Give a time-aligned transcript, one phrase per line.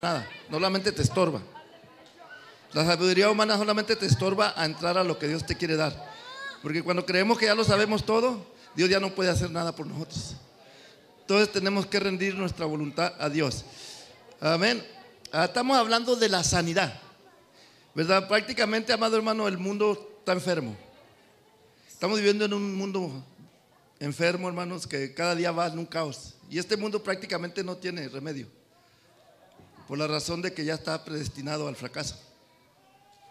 [0.00, 1.42] nada, solamente te estorba.
[2.72, 5.92] La sabiduría humana solamente te estorba a entrar a lo que Dios te quiere dar.
[6.62, 9.86] Porque cuando creemos que ya lo sabemos todo, Dios ya no puede hacer nada por
[9.86, 10.36] nosotros.
[11.22, 13.64] Entonces tenemos que rendir nuestra voluntad a Dios.
[14.40, 14.86] Amén.
[15.32, 17.00] Ah, estamos hablando de la sanidad.
[17.94, 18.28] ¿Verdad?
[18.28, 20.76] Prácticamente, amado hermano, el mundo está enfermo.
[21.88, 23.24] Estamos viviendo en un mundo
[23.98, 26.36] enfermo, hermanos, que cada día va en un caos.
[26.48, 28.57] Y este mundo prácticamente no tiene remedio.
[29.88, 32.16] Por la razón de que ya está predestinado al fracaso.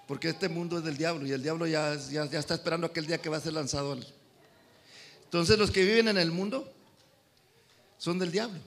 [0.07, 3.05] Porque este mundo es del diablo y el diablo ya, ya, ya está esperando aquel
[3.05, 4.07] día que va a ser lanzado al...
[5.25, 6.73] Entonces los que viven en el mundo
[7.99, 8.59] son del diablo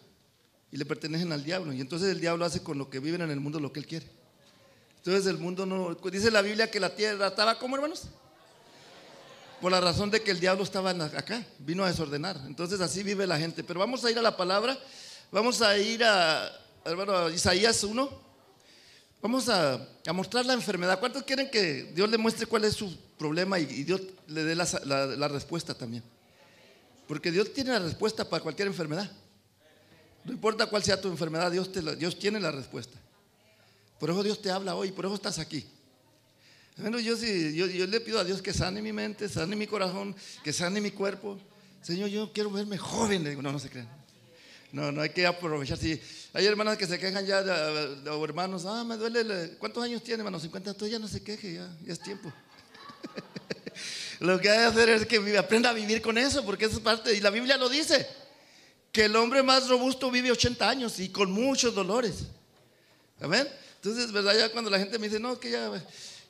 [0.70, 1.72] y le pertenecen al diablo.
[1.72, 3.86] Y entonces el diablo hace con lo que viven en el mundo lo que él
[3.86, 4.06] quiere.
[4.98, 5.94] Entonces el mundo no...
[6.10, 8.04] Dice la Biblia que la tierra estaba como hermanos.
[9.60, 12.40] Por la razón de que el diablo estaba acá, vino a desordenar.
[12.46, 13.64] Entonces así vive la gente.
[13.64, 14.78] Pero vamos a ir a la palabra.
[15.32, 16.50] Vamos a ir a,
[16.90, 18.30] hermano, Isaías 1.
[19.22, 20.98] Vamos a, mostrar la enfermedad.
[20.98, 25.28] ¿Cuántos quieren que Dios le muestre cuál es su problema y, Dios le dé la,
[25.28, 26.02] respuesta también?
[27.06, 29.10] Porque Dios tiene la respuesta para cualquier enfermedad.
[30.24, 32.98] No importa cuál sea tu enfermedad, Dios, Dios tiene la respuesta.
[33.98, 35.66] Por eso Dios te habla hoy, por eso estás aquí.
[36.76, 40.16] Bueno, yo, yo, yo, le pido a Dios que sane mi mente, sane mi corazón,
[40.42, 41.38] que sane mi cuerpo.
[41.82, 43.42] Señor, yo quiero verme joven.
[43.42, 43.88] No, no se crean.
[44.72, 45.76] No, no hay que aprovechar.
[45.76, 46.00] Si
[46.32, 47.40] hay hermanas que se quejan ya,
[48.12, 49.56] o hermanos, ah, me duele.
[49.58, 50.38] ¿Cuántos años tiene, hermano?
[50.38, 50.70] 50.
[50.70, 52.32] Entonces ya no se queje, ya, ya es tiempo.
[54.20, 56.82] lo que hay que hacer es que aprenda a vivir con eso, porque eso es
[56.82, 57.14] parte.
[57.14, 58.06] Y la Biblia lo dice:
[58.92, 62.24] que el hombre más robusto vive 80 años y con muchos dolores.
[63.20, 63.48] Amén.
[63.76, 64.36] Entonces, ¿verdad?
[64.36, 65.70] Ya cuando la gente me dice, no, que ya,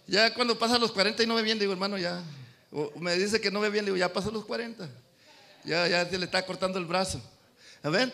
[0.07, 2.23] ya cuando pasa los 40 y no ve bien, digo, hermano, ya.
[2.71, 4.89] O me dice que no ve bien, digo, ya pasó los 40.
[5.65, 7.21] Ya, ya se le está cortando el brazo.
[7.83, 8.13] Amén.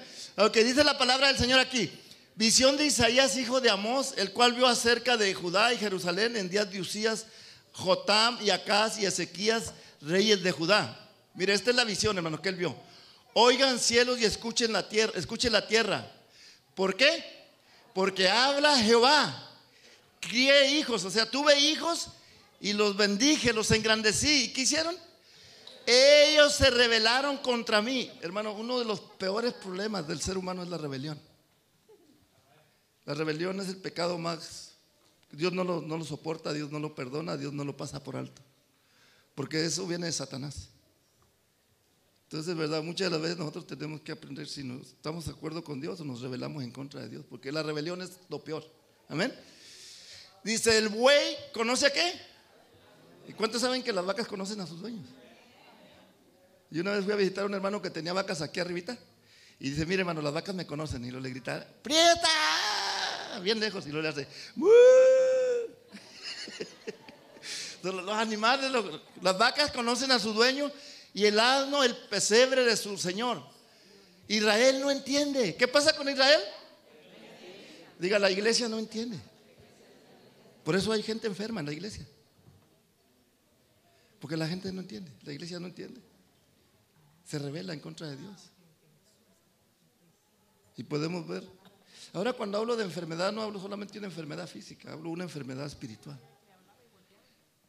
[0.53, 1.91] Que dice la palabra del Señor aquí.
[2.34, 6.50] Visión de Isaías, hijo de Amós, el cual vio acerca de Judá y Jerusalén en
[6.50, 7.27] días de Usías,
[7.72, 9.72] Jotam y Acaz y Ezequías,
[10.03, 11.11] reyes de Judá.
[11.34, 12.76] Mire, esta es la visión, hermano, que él vio.
[13.32, 16.10] Oigan cielos y escuchen la tierra, escuchen la tierra.
[16.75, 17.25] ¿Por qué?
[17.94, 19.50] Porque habla Jehová.
[20.21, 22.09] Crié hijos, o sea, tuve hijos
[22.60, 24.44] y los bendije, los engrandecí.
[24.44, 24.97] ¿Y qué hicieron?
[25.87, 28.11] Ellos se rebelaron contra mí.
[28.21, 31.21] Hermano, uno de los peores problemas del ser humano es la rebelión.
[33.05, 34.73] La rebelión es el pecado más...
[35.31, 38.17] Dios no lo, no lo soporta, Dios no lo perdona, Dios no lo pasa por
[38.17, 38.43] alto.
[39.35, 40.71] Porque eso viene de Satanás.
[42.25, 45.81] Entonces, verdad, muchas de las veces nosotros tenemos que aprender si estamos de acuerdo con
[45.81, 48.65] Dios o nos rebelamos en contra de Dios, porque la rebelión es lo peor.
[49.09, 49.33] Amén.
[50.43, 52.13] Dice, el buey conoce a qué?
[53.29, 55.07] ¿Y cuántos saben que las vacas conocen a sus dueños?
[56.76, 58.98] Yo una vez fui a visitar a un hermano que tenía vacas aquí arribita.
[59.59, 61.03] Y dice, mire hermano, las vacas me conocen.
[61.06, 63.41] Y lo le grita, ¡Prieta!
[63.42, 63.87] Bien lejos.
[63.87, 64.28] Y lo le hace,
[67.82, 68.70] los animales,
[69.22, 70.70] las vacas conocen a su dueño
[71.14, 73.43] y el asno el pesebre de su señor.
[74.28, 75.56] Israel no entiende.
[75.56, 76.43] ¿Qué pasa con Israel?
[77.98, 79.19] Diga, la iglesia no entiende.
[80.62, 82.06] Por eso hay gente enferma en la iglesia.
[84.20, 86.03] Porque la gente no entiende, la iglesia no entiende
[87.26, 88.50] se revela en contra de Dios.
[90.76, 91.44] Y podemos ver.
[92.12, 95.25] Ahora cuando hablo de enfermedad no hablo solamente de una enfermedad física, hablo de una
[95.25, 96.19] enfermedad espiritual.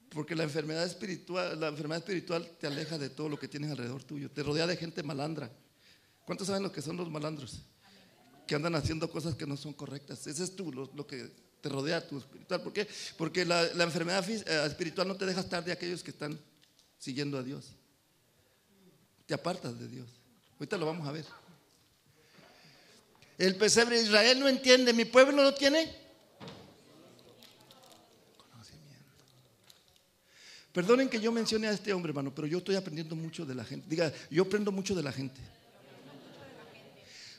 [0.10, 4.04] Porque la enfermedad espiritual, la enfermedad espiritual te aleja de todo lo que tienes alrededor
[4.04, 5.52] tuyo, te rodea de gente malandra.
[6.26, 7.62] ¿Cuántos saben lo que son los malandros?
[8.46, 10.28] Que andan haciendo cosas que no son correctas.
[10.28, 11.30] Ese es tú, lo, que
[11.62, 12.62] te rodea tu espiritual.
[12.62, 12.88] ¿Por qué?
[13.18, 16.40] Porque la, enfermedad eh, espiritual no te deja estar de aquellos que están
[16.98, 17.77] siguiendo a Dios
[19.28, 20.08] te apartas de Dios.
[20.54, 21.26] Ahorita lo vamos a ver.
[23.38, 25.94] El pesebre de Israel no entiende, mi pueblo no tiene
[28.52, 29.24] conocimiento.
[30.72, 33.64] Perdonen que yo mencione a este hombre, hermano, pero yo estoy aprendiendo mucho de la
[33.64, 33.86] gente.
[33.88, 35.40] Diga, yo aprendo mucho de la gente.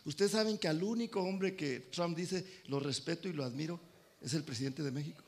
[0.04, 3.80] Ustedes saben que al único hombre que Trump dice lo respeto y lo admiro
[4.20, 5.24] es el presidente de México.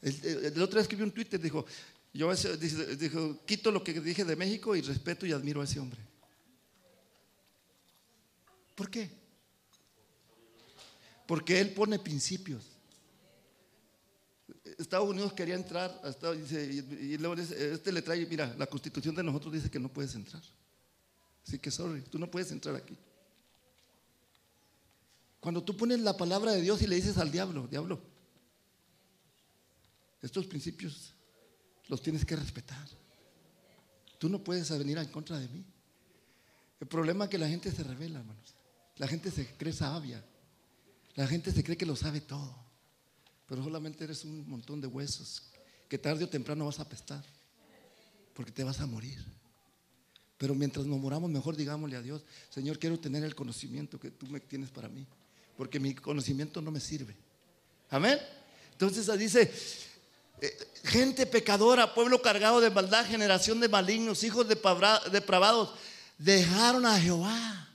[0.00, 1.66] El, el otro día escribió un Twitter, dijo,
[2.16, 6.00] yo dijo, quito lo que dije de México y respeto y admiro a ese hombre.
[8.74, 9.10] ¿Por qué?
[11.26, 12.64] Porque él pone principios.
[14.78, 16.00] Estados Unidos quería entrar,
[17.00, 20.42] y luego este le trae, mira, la constitución de nosotros dice que no puedes entrar.
[21.46, 22.96] Así que, sorry, tú no puedes entrar aquí.
[25.40, 28.00] Cuando tú pones la palabra de Dios y le dices al diablo, diablo,
[30.20, 31.15] estos principios
[31.88, 32.86] los tienes que respetar.
[34.18, 35.64] Tú no puedes venir en contra de mí.
[36.80, 38.54] El problema es que la gente se revela, hermanos.
[38.96, 40.22] La gente se cree sabia.
[41.16, 42.54] La gente se cree que lo sabe todo,
[43.46, 45.44] pero solamente eres un montón de huesos
[45.88, 47.24] que tarde o temprano vas a apestar,
[48.34, 49.18] porque te vas a morir.
[50.36, 54.26] Pero mientras nos moramos, mejor digámosle a Dios, Señor, quiero tener el conocimiento que tú
[54.26, 55.06] me tienes para mí,
[55.56, 57.16] porque mi conocimiento no me sirve.
[57.88, 58.18] Amén.
[58.72, 59.50] Entonces dice,
[60.84, 65.74] gente pecadora, pueblo cargado de maldad, generación de malignos, hijos depravados,
[66.18, 67.68] dejaron a Jehová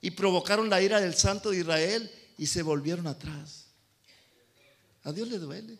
[0.00, 3.66] y provocaron la ira del santo de Israel y se volvieron atrás.
[5.02, 5.78] A Dios le duele.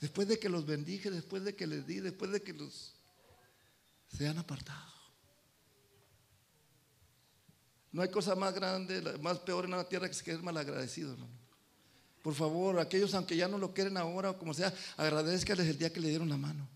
[0.00, 2.94] Después de que los bendije, después de que les di, después de que los
[4.16, 4.92] se han apartado.
[7.92, 11.45] No hay cosa más grande, más peor en la tierra que ser malagradecido, hermano.
[12.26, 15.92] Por favor, aquellos aunque ya no lo quieren ahora o como sea, agradezcales el día
[15.92, 16.68] que le dieron la mano.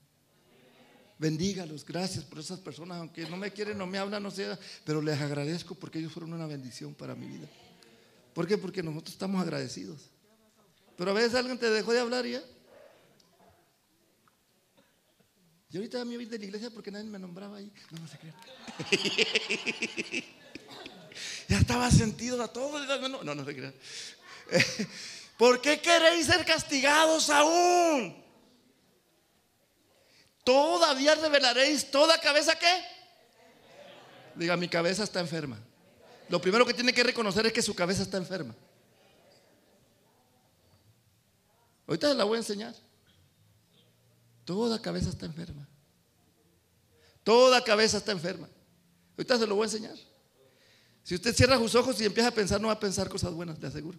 [1.19, 5.03] Bendígalos, gracias por esas personas, aunque no me quieren, no me hablan, no sea, pero
[5.03, 7.49] les agradezco porque ellos fueron una bendición para mi vida.
[8.33, 8.59] ¿Por qué?
[8.59, 10.03] Porque nosotros estamos agradecidos.
[10.97, 12.45] Pero a veces alguien te dejó de hablar ya.
[15.73, 17.73] Y ahorita me voy de la iglesia porque nadie me nombraba ahí.
[17.91, 18.37] No, no se crean.
[21.49, 22.87] ya estaba sentido a todos.
[22.87, 23.75] No, no, no se crean.
[25.41, 28.15] ¿Por qué queréis ser castigados aún?
[30.45, 32.85] Todavía revelaréis toda cabeza qué?
[34.35, 35.59] Diga, mi cabeza está enferma.
[36.29, 38.55] Lo primero que tiene que reconocer es que su cabeza está enferma.
[41.87, 42.75] Ahorita la voy a enseñar.
[44.45, 45.67] Toda cabeza está enferma.
[47.25, 48.47] Toda cabeza está enferma.
[49.17, 49.97] Ahorita se lo voy a enseñar.
[51.03, 53.59] Si usted cierra sus ojos y empieza a pensar, no va a pensar cosas buenas,
[53.59, 53.99] le aseguro.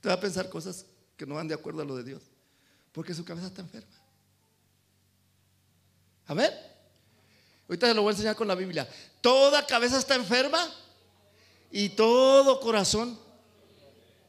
[0.00, 0.86] Usted va a pensar cosas
[1.16, 2.22] que no van de acuerdo a lo de Dios.
[2.92, 3.94] Porque su cabeza está enferma.
[6.26, 6.52] A ver.
[7.68, 8.88] Ahorita se lo voy a enseñar con la Biblia.
[9.20, 10.58] Toda cabeza está enferma
[11.70, 13.18] y todo corazón.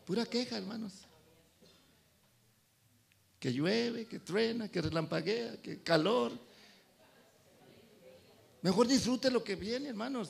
[0.06, 0.94] Pura queja, hermanos
[3.42, 6.32] que llueve, que truena, que relampaguea, que calor.
[8.62, 10.30] Mejor disfrute lo que viene, hermanos.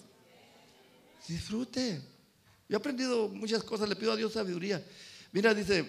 [1.27, 2.01] Disfrute.
[2.69, 4.81] Yo he aprendido muchas cosas, le pido a Dios sabiduría.
[5.31, 5.83] Mira, dice,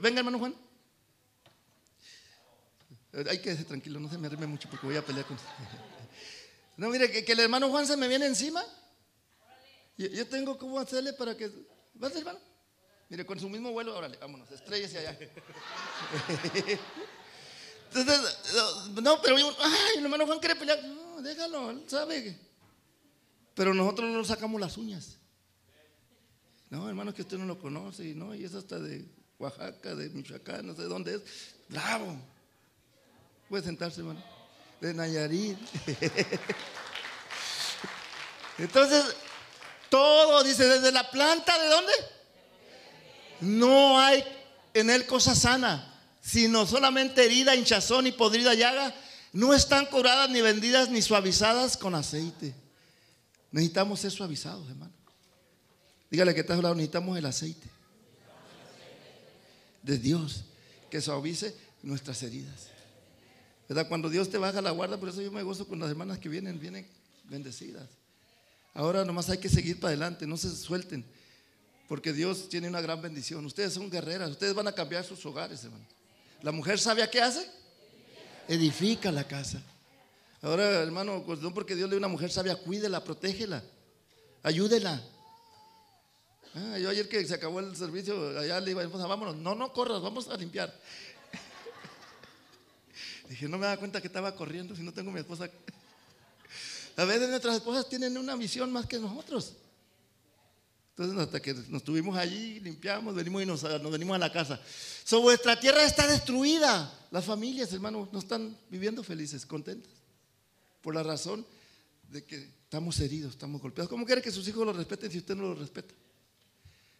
[0.00, 0.54] venga hermano Juan.
[3.28, 5.38] Hay que ser tranquilo, no se me arrime mucho porque voy a pelear con
[6.76, 8.62] No, mire, que, el hermano Juan se me viene encima.
[9.96, 11.50] Yo, tengo cómo hacerle para que...
[11.94, 12.38] ¿Vas, hermano?
[13.08, 15.18] Mire, con su mismo vuelo, órale, vámonos, estrellese allá.
[17.88, 18.38] Entonces,
[19.02, 20.84] no, pero yo, ay, el hermano Juan quiere pelear.
[20.84, 22.38] No, déjalo, él sabe.
[23.54, 25.18] Pero nosotros no sacamos las uñas.
[26.70, 28.34] No, hermano, que usted no lo conoce, ¿no?
[28.34, 29.04] Y es hasta de
[29.38, 31.22] Oaxaca, de Michoacán, no sé dónde es.
[31.68, 32.16] Bravo.
[33.48, 34.22] Puede sentarse, hermano.
[34.80, 35.58] De Nayarit.
[38.58, 39.04] Entonces,
[39.88, 41.92] todo, dice, desde la planta, ¿de dónde?
[43.40, 44.24] No hay
[44.74, 48.94] en él cosa sana, sino solamente herida, hinchazón y podrida llaga.
[49.32, 52.54] No están curadas ni vendidas ni suavizadas con aceite.
[53.52, 54.95] Necesitamos ser suavizados, hermano.
[56.10, 57.68] Dígale que está a lado, necesitamos el aceite
[59.82, 60.44] de Dios
[60.90, 62.68] que suavice nuestras heridas.
[63.68, 63.88] ¿Verdad?
[63.88, 66.28] Cuando Dios te baja la guarda, por eso yo me gozo con las hermanas que
[66.28, 66.86] vienen, vienen
[67.24, 67.88] bendecidas.
[68.74, 71.04] Ahora nomás hay que seguir para adelante, no se suelten.
[71.88, 73.44] Porque Dios tiene una gran bendición.
[73.46, 75.84] Ustedes son guerreras, ustedes van a cambiar sus hogares, hermano.
[76.42, 77.48] La mujer sabe qué hace?
[78.48, 79.62] Edifica la casa.
[80.42, 83.62] Ahora, hermano, pues no porque Dios le dio una mujer sabia, cuídela, protégela,
[84.42, 85.02] ayúdela.
[86.58, 90.00] Ah, yo ayer que se acabó el servicio, allá le iba, vámonos, no, no corras,
[90.00, 90.74] vamos a limpiar.
[93.28, 95.50] Dije, no me da cuenta que estaba corriendo si no tengo mi esposa.
[96.96, 99.52] A veces nuestras esposas tienen una visión más que nosotros.
[100.90, 104.58] Entonces, hasta que nos estuvimos allí, limpiamos, venimos y nos, venimos a la casa.
[105.04, 106.90] So, vuestra tierra está destruida.
[107.10, 109.92] Las familias, hermanos, no están viviendo felices, contentas.
[110.80, 111.44] Por la razón
[112.08, 113.90] de que estamos heridos, estamos golpeados.
[113.90, 115.92] ¿Cómo quiere que sus hijos lo respeten si usted no lo respeta?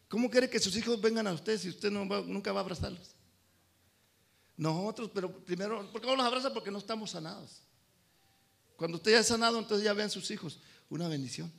[0.09, 3.15] ¿Cómo quiere que sus hijos vengan a usted si usted nunca va a abrazarlos?
[4.57, 6.53] Nosotros, pero primero, ¿por qué no los abraza?
[6.53, 7.63] Porque no estamos sanados.
[8.77, 10.61] Cuando usted ya es sanado, entonces ya vean sus hijos.
[10.89, 11.53] Una bendición.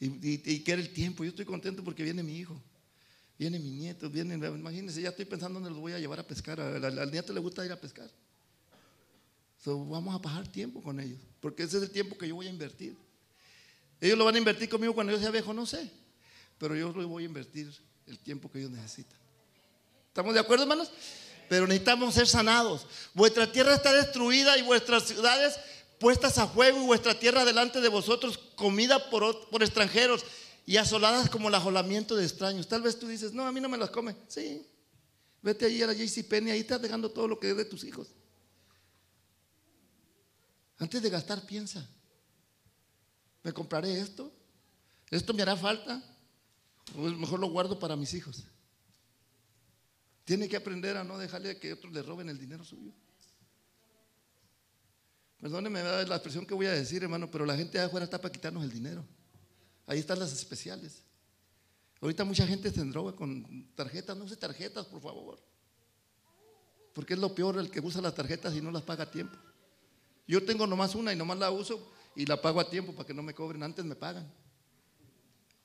[0.00, 1.24] Y, y, quiere el tiempo.
[1.24, 2.60] Yo estoy contento porque viene mi hijo.
[3.38, 6.60] Viene mi nieto, viene, imagínense, ya estoy pensando dónde los voy a llevar a pescar.
[6.60, 8.10] Al, nieto le gusta ir a pescar.
[9.64, 12.50] vamos a pasar tiempo con ellos, porque ese es el tiempo que yo voy a
[12.50, 12.96] invertir.
[14.00, 15.88] Ellos lo van a invertir conmigo cuando yo sea viejo, no sé,
[16.58, 17.72] pero yo lo voy a invertir
[18.06, 19.18] el tiempo que ellos necesitan.
[20.08, 20.90] ¿Estamos de acuerdo, hermanos?
[21.48, 22.86] Pero necesitamos ser sanados.
[23.14, 25.58] Vuestra tierra está destruida y vuestras ciudades
[25.98, 30.24] puestas a fuego y vuestra tierra delante de vosotros comida por, por extranjeros.
[30.66, 32.68] y asoladas como el ajolamiento de extraños.
[32.68, 34.14] Tal vez tú dices, no, a mí no me las come.
[34.26, 34.66] Sí,
[35.40, 38.08] vete ahí a la JCPenney, ahí estás dejando todo lo que es de tus hijos.
[40.78, 41.88] Antes de gastar, piensa.
[43.42, 44.30] ¿Me compraré esto?
[45.10, 46.02] ¿Esto me hará falta?
[46.96, 48.44] O mejor lo guardo para mis hijos.
[50.24, 52.92] Tiene que aprender a no dejarle que otros le roben el dinero suyo.
[55.38, 58.32] Perdóneme la expresión que voy a decir, hermano, pero la gente de afuera está para
[58.32, 59.04] quitarnos el dinero.
[59.86, 61.02] Ahí están las especiales.
[62.00, 64.16] Ahorita mucha gente se droga con tarjetas.
[64.16, 65.38] No use tarjetas, por favor.
[66.92, 69.36] Porque es lo peor el que usa las tarjetas y no las paga a tiempo.
[70.26, 73.14] Yo tengo nomás una y nomás la uso y la pago a tiempo para que
[73.14, 73.62] no me cobren.
[73.62, 74.30] Antes me pagan.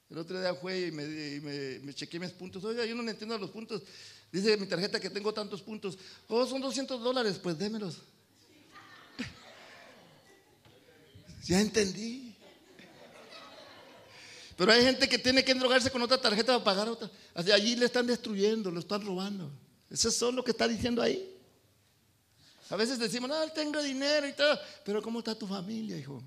[0.10, 2.64] El otro día fue y me, me, chequeé mis puntos.
[2.64, 3.82] Oiga, yo no entiendo los puntos.
[4.32, 5.98] Dice mi tarjeta que tengo tantos puntos.
[6.28, 7.40] Oh, son 200 dólares.
[7.42, 8.02] Pues démelos.
[11.44, 12.36] ya entendí.
[14.56, 17.10] Pero hay gente que tiene que endrogarse con otra tarjeta para pagar otra.
[17.36, 19.52] allí le están destruyendo, lo están robando.
[19.90, 21.34] Eso es lo que está diciendo ahí.
[22.70, 24.60] A veces decimos, no, tengo dinero y todo.
[24.84, 26.24] Pero ¿cómo está tu familia, hijo?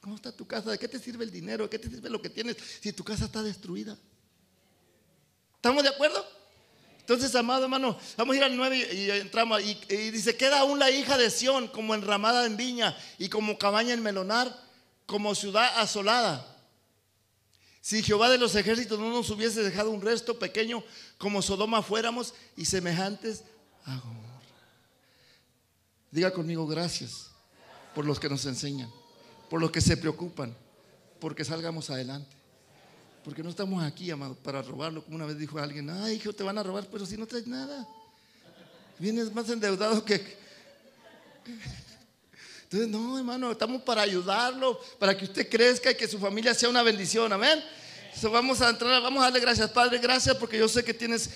[0.00, 0.70] ¿Cómo está tu casa?
[0.70, 1.64] ¿De qué te sirve el dinero?
[1.64, 3.96] ¿De qué te sirve lo que tienes si tu casa está destruida?
[5.56, 6.26] ¿Estamos de acuerdo?
[7.00, 9.60] Entonces, amado hermano, vamos a ir al 9 y, entramos.
[9.62, 13.58] Y, y, dice: Queda aún la hija de Sión como enramada en viña y como
[13.58, 14.56] cabaña en melonar,
[15.06, 16.46] como ciudad asolada.
[17.80, 20.84] Si Jehová de los ejércitos no nos hubiese dejado un resto pequeño
[21.18, 23.42] como Sodoma fuéramos y semejantes
[23.84, 24.40] a Gomorra.
[26.10, 27.30] Diga conmigo gracias
[27.94, 28.92] por los que nos enseñan,
[29.50, 30.56] por los que se preocupan,
[31.18, 32.30] porque salgamos adelante.
[33.24, 35.04] Porque no estamos aquí, amado, para robarlo.
[35.04, 37.46] Como una vez dijo alguien, ay, hijo, te van a robar, pero si no traes
[37.46, 37.86] nada.
[38.98, 40.38] Vienes más endeudado que...
[42.62, 46.68] Entonces, no, hermano, estamos para ayudarlo, para que usted crezca y que su familia sea
[46.68, 47.30] una bendición.
[47.32, 47.60] Amén
[48.30, 51.30] vamos a entrar, vamos a darle gracias, Padre, gracias porque yo sé que tienes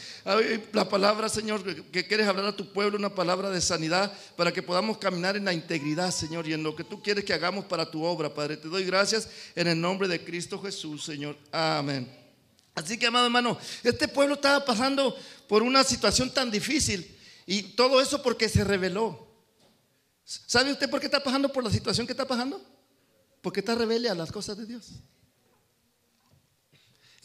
[0.72, 4.62] la palabra, Señor, que quieres hablar a tu pueblo, una palabra de sanidad, para que
[4.62, 7.90] podamos caminar en la integridad, Señor, y en lo que tú quieres que hagamos para
[7.90, 8.56] tu obra, Padre.
[8.56, 11.36] Te doy gracias en el nombre de Cristo Jesús, Señor.
[11.50, 12.10] Amén.
[12.74, 15.16] Así que, amado hermano, este pueblo estaba pasando
[15.48, 17.16] por una situación tan difícil
[17.46, 19.26] y todo eso porque se rebeló.
[20.24, 22.60] ¿Sabe usted por qué está pasando por la situación que está pasando?
[23.42, 24.90] Porque está rebelde a las cosas de Dios.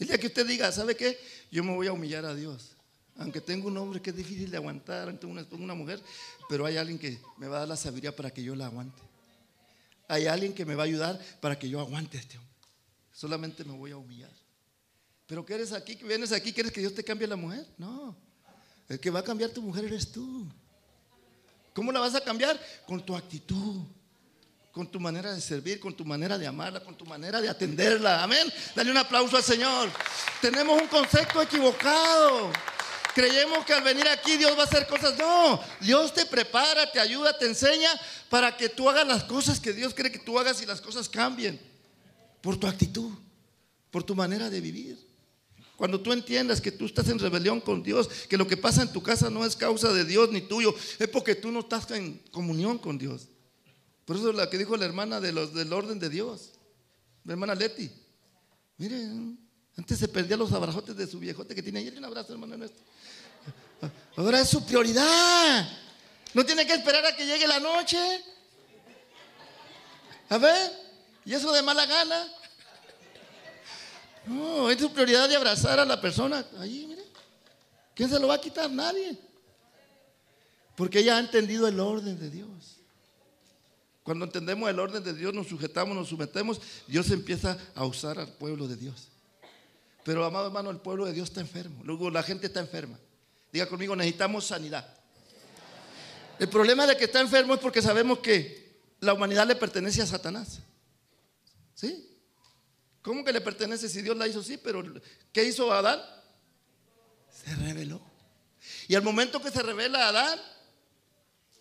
[0.00, 1.20] El día que usted diga, ¿sabe qué?
[1.52, 2.70] Yo me voy a humillar a Dios.
[3.18, 6.02] Aunque tengo un hombre que es difícil de aguantar, tengo una, mujer,
[6.48, 9.02] pero hay alguien que me va a dar la sabiduría para que yo la aguante.
[10.08, 12.54] Hay alguien que me va a ayudar para que yo aguante a este hombre.
[13.12, 14.32] Solamente me voy a humillar.
[15.26, 15.96] Pero ¿qué eres aquí?
[15.96, 16.50] ¿Vienes aquí?
[16.50, 17.66] ¿Quieres que Dios te cambie la mujer?
[17.76, 18.16] No.
[18.88, 20.46] El que va a cambiar tu mujer eres tú.
[21.74, 22.58] ¿Cómo la vas a cambiar?
[22.86, 23.84] Con tu actitud
[24.80, 28.22] con tu manera de servir, con tu manera de amarla, con tu manera de atenderla.
[28.22, 28.50] Amén.
[28.74, 29.90] Dale un aplauso al Señor.
[30.40, 32.50] Tenemos un concepto equivocado.
[33.14, 35.18] Creemos que al venir aquí Dios va a hacer cosas.
[35.18, 37.90] No, Dios te prepara, te ayuda, te enseña
[38.30, 41.10] para que tú hagas las cosas que Dios quiere que tú hagas y las cosas
[41.10, 41.60] cambien.
[42.40, 43.12] Por tu actitud,
[43.90, 44.98] por tu manera de vivir.
[45.76, 48.92] Cuando tú entiendas que tú estás en rebelión con Dios, que lo que pasa en
[48.94, 52.16] tu casa no es causa de Dios ni tuyo, es porque tú no estás en
[52.30, 53.28] comunión con Dios.
[54.10, 56.50] Por eso la que dijo la hermana de los, del orden de Dios,
[57.22, 57.88] la hermana Leti.
[58.76, 59.38] Miren,
[59.76, 61.96] antes se perdía los abrazotes de su viejote que tiene ayer.
[61.96, 62.82] Un abrazo, hermano nuestro.
[64.16, 65.64] Ahora es su prioridad.
[66.34, 68.24] No tiene que esperar a que llegue la noche.
[70.28, 70.72] A ver,
[71.24, 72.26] y eso de mala gana.
[74.26, 76.44] No, es su prioridad de abrazar a la persona.
[76.58, 77.04] Ahí, mire.
[77.94, 78.68] ¿Quién se lo va a quitar?
[78.68, 79.16] Nadie.
[80.74, 82.79] Porque ella ha entendido el orden de Dios.
[84.02, 88.28] Cuando entendemos el orden de Dios, nos sujetamos, nos sometemos, Dios empieza a usar al
[88.28, 89.08] pueblo de Dios.
[90.04, 91.82] Pero, amado hermano, el pueblo de Dios está enfermo.
[91.84, 92.98] Luego la gente está enferma.
[93.52, 94.96] Diga conmigo, necesitamos sanidad.
[96.38, 100.06] El problema de que está enfermo es porque sabemos que la humanidad le pertenece a
[100.06, 100.60] Satanás.
[101.74, 102.06] ¿Sí?
[103.02, 104.42] ¿Cómo que le pertenece si Dios la hizo?
[104.42, 104.82] Sí, pero
[105.32, 106.00] ¿qué hizo Adán?
[107.30, 108.00] Se reveló.
[108.88, 110.38] Y al momento que se revela Adán,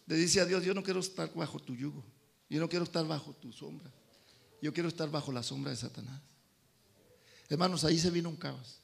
[0.05, 2.03] le dice a Dios, yo no quiero estar bajo tu yugo.
[2.49, 3.89] Yo no quiero estar bajo tu sombra.
[4.61, 6.19] Yo quiero estar bajo la sombra de Satanás.
[7.47, 8.79] Hermanos, ahí se vino un caos.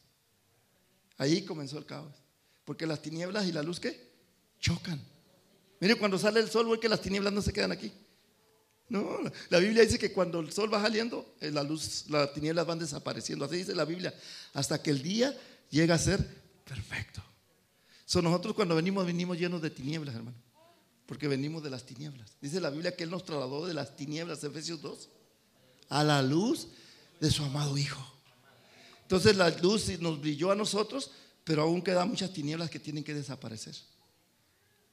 [1.17, 2.13] Ahí comenzó el caos.
[2.63, 4.13] Porque las tinieblas y la luz, ¿qué?
[4.59, 5.01] Chocan.
[5.79, 7.91] Mire, cuando sale el sol, ve que las tinieblas no se quedan aquí.
[8.87, 9.19] No,
[9.49, 12.77] la Biblia dice que cuando el sol va saliendo, eh, la luz, las tinieblas van
[12.77, 13.45] desapareciendo.
[13.45, 14.13] Así dice la Biblia.
[14.53, 15.35] Hasta que el día
[15.71, 16.23] llega a ser
[16.63, 17.23] perfecto.
[18.05, 20.44] So, nosotros cuando venimos, venimos llenos de tinieblas, hermano
[21.05, 22.31] porque venimos de las tinieblas.
[22.41, 25.09] Dice la Biblia que Él nos trasladó de las tinieblas, Efesios 2,
[25.89, 26.67] a la luz
[27.19, 28.03] de su amado Hijo.
[29.03, 31.11] Entonces la luz nos brilló a nosotros,
[31.43, 33.75] pero aún quedan muchas tinieblas que tienen que desaparecer.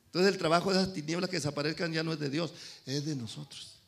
[0.07, 2.53] Entonces el trabajo de esas tinieblas que desaparezcan ya no es de Dios,
[2.85, 3.79] es de nosotros.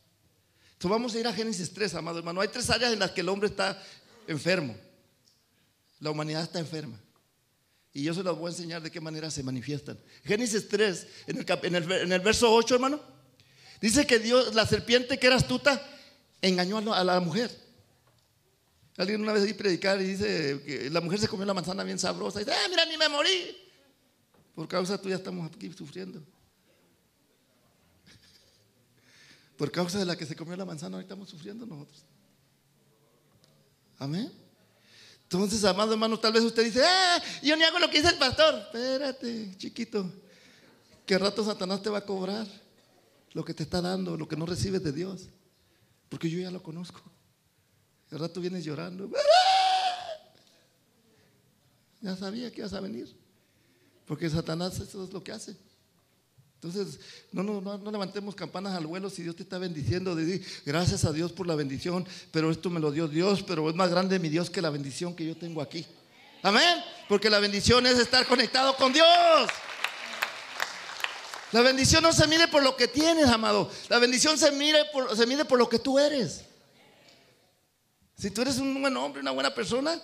[0.72, 2.40] Entonces vamos a ir a Génesis 3, amado hermano.
[2.40, 3.80] Hay tres áreas en las que el hombre está
[4.26, 4.74] enfermo.
[6.00, 6.98] La humanidad está enferma.
[7.96, 9.96] Y yo se las voy a enseñar de qué manera se manifiestan.
[10.24, 13.00] Génesis 3, en el, verso 8, hermano,
[13.80, 15.80] dice que Dios, la serpiente que era astuta,
[16.42, 17.56] engañó a la, mujer.
[18.96, 22.00] Alguien una vez ahí predicar y dice que la mujer se comió la manzana bien
[22.00, 22.40] sabrosa.
[22.40, 23.56] Y dice, ah, mira, ni me morí.
[24.56, 26.20] Por causa tuya estamos aquí sufriendo.
[29.56, 32.04] Por causa de la que se comió la manzana, hoy estamos sufriendo nosotros.
[33.98, 34.43] Amén.
[35.24, 38.18] Entonces, amado hermano, tal vez usted dice, ah, yo ni hago lo que dice el
[38.18, 38.54] pastor.
[38.54, 40.10] Espérate, chiquito.
[41.04, 42.46] Que rato Satanás te va a cobrar
[43.32, 45.28] lo que te está dando, lo que no recibes de Dios.
[46.08, 47.02] Porque yo ya lo conozco.
[48.10, 49.10] El rato vienes llorando.
[52.00, 53.16] Ya sabía que ibas a venir.
[54.06, 55.56] Porque Satanás eso es lo que hace.
[56.64, 56.98] Entonces,
[57.30, 60.16] no, no, levantemos campanas al vuelo si Dios te está bendiciendo.
[60.16, 63.76] De, gracias a Dios por la bendición, pero esto me lo dio Dios, pero es
[63.76, 65.84] más grande mi Dios que la bendición que yo tengo aquí.
[66.42, 66.82] Amén.
[67.06, 69.06] Porque la bendición es estar conectado con Dios.
[71.52, 73.70] La bendición no se mide por lo que tienes, amado.
[73.90, 76.46] La bendición se se mide por lo que tú eres.
[78.16, 80.00] Si tú eres un buen hombre, una buena persona,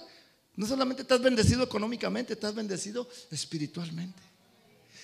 [0.57, 4.30] no solamente estás bendecido económicamente, estás bendecido espiritualmente.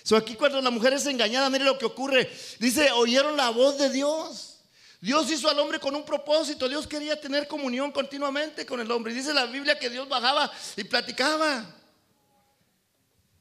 [0.07, 2.31] So aquí cuando la mujer es engañada, mire lo que ocurre.
[2.61, 4.61] Dice, oyeron la voz de Dios.
[5.01, 6.69] Dios hizo al hombre con un propósito.
[6.69, 9.13] Dios quería tener comunión continuamente con el hombre.
[9.13, 11.67] Dice la Biblia que Dios bajaba y platicaba.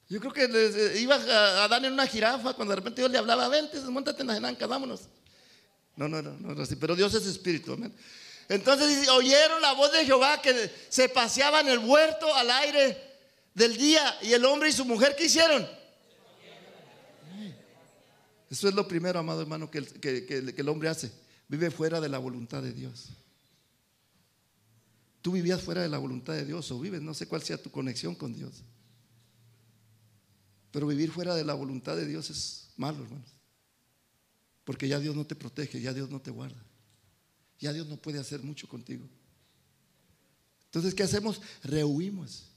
[0.10, 3.20] Yo creo que eh, iba a dar en una jirafa cuando de repente Dios le
[3.20, 5.02] hablaba, vente, montate en la jenanca, vámonos.
[5.96, 7.78] No, no, no, no, así, pero Dios es espíritu,
[8.50, 13.18] Entonces oyeron la voz de Jehová que se paseaba en el huerto al aire
[13.54, 15.85] del día y el hombre y su mujer, ¿qué hicieron?
[18.50, 21.12] Eso es lo primero, amado hermano, que el, hombre hace.
[21.48, 23.10] Vive fuera de la voluntad de Dios.
[25.22, 27.72] Tú vivías fuera de la voluntad de Dios o vives, no sé cuál sea tu
[27.72, 28.64] conexión con Dios.
[30.72, 33.36] Pero vivir fuera de la voluntad de Dios es malo, hermanos.
[34.64, 36.64] Porque ya Dios no te protege, ya Dios no te guarda.
[37.60, 39.08] Ya Dios no puede hacer mucho contigo.
[40.66, 41.42] Entonces, ¿qué hacemos?
[41.64, 42.52] Rehuimos.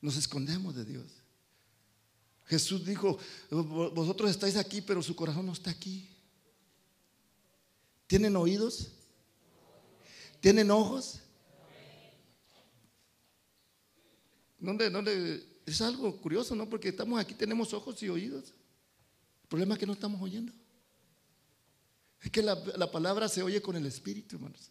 [0.00, 1.21] Nos escondemos de Dios.
[2.52, 3.18] Jesús dijo,
[3.50, 6.06] vosotros estáis aquí, pero su corazón no está aquí.
[8.06, 8.92] ¿Tienen oídos?
[10.38, 11.20] ¿Tienen ojos?
[14.58, 16.68] ¿Dónde, Es algo curioso, ¿no?
[16.68, 18.52] Porque estamos aquí, tenemos ojos y oídos.
[19.44, 20.52] El problema es que no estamos oyendo.
[22.20, 24.68] Es que la, la palabra se oye con el espíritu, hermanos.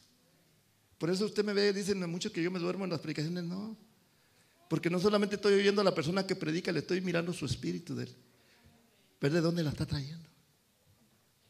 [0.99, 3.43] Por eso usted me ve, dicen mucho que yo me duermo en las predicaciones.
[3.43, 3.75] No,
[4.71, 7.93] porque no solamente estoy oyendo a la persona que predica, le estoy mirando su espíritu
[7.93, 8.15] de él.
[9.19, 10.25] Ver de dónde la está trayendo.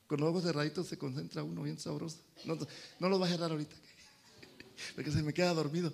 [0.08, 2.18] Con los ojos cerraditos se concentra uno bien sabroso.
[2.46, 3.76] No, lo va a cerrar ahorita.
[4.96, 5.94] Porque se me queda dormido.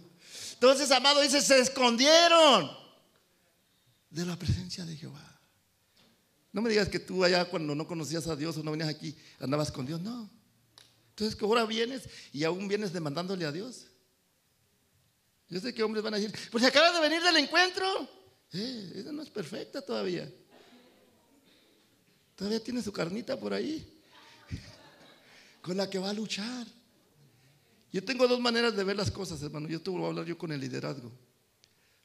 [0.53, 2.71] Entonces, amado, dice, se escondieron
[4.09, 5.41] de la presencia de Jehová.
[6.53, 9.17] No me digas que tú allá cuando no conocías a Dios o no venías aquí,
[9.41, 9.99] andabas con Dios.
[9.99, 10.29] No.
[11.09, 13.87] Entonces, que ahora vienes y aún vienes demandándole a Dios.
[15.49, 18.09] Yo sé que hombres van a decir, pues acabas de venir del encuentro.
[18.53, 20.31] Eh, esa no es perfecta todavía.
[22.35, 24.01] Todavía tiene su carnita por ahí,
[25.61, 26.67] con la que va a luchar.
[27.91, 29.67] Yo tengo dos maneras de ver las cosas, hermano.
[29.67, 31.11] Yo te voy a hablar yo con el liderazgo,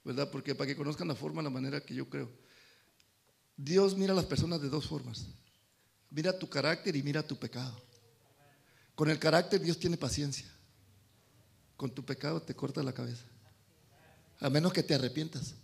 [0.04, 0.30] ¿verdad?
[0.30, 2.30] Porque para que conozcan la forma, la manera que yo creo.
[3.56, 5.26] Dios mira a las personas de dos formas.
[6.10, 7.82] Mira tu carácter y mira tu pecado.
[8.94, 10.46] Con el carácter Dios tiene paciencia.
[11.76, 13.24] Con tu pecado te corta la cabeza.
[14.42, 15.54] A menos que te arrepientas.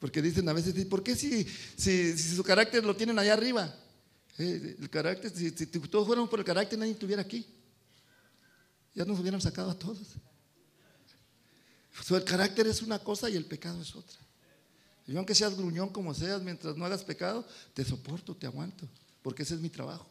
[0.00, 1.44] Porque dicen a veces, ¿por qué si,
[1.76, 3.72] si, su carácter lo tienen allá arriba?
[4.36, 7.46] Eh, el carácter, si, todos fuéramos por el carácter, nadie estuviera aquí.
[8.94, 10.16] Ya nos hubieran sacado a todos.
[12.10, 14.18] el carácter es una cosa y el pecado es otra.
[15.06, 18.88] Y aunque seas gruñón como seas, mientras no hagas pecado, te soporto, te aguanto,
[19.22, 20.08] porque ese es mi trabajo.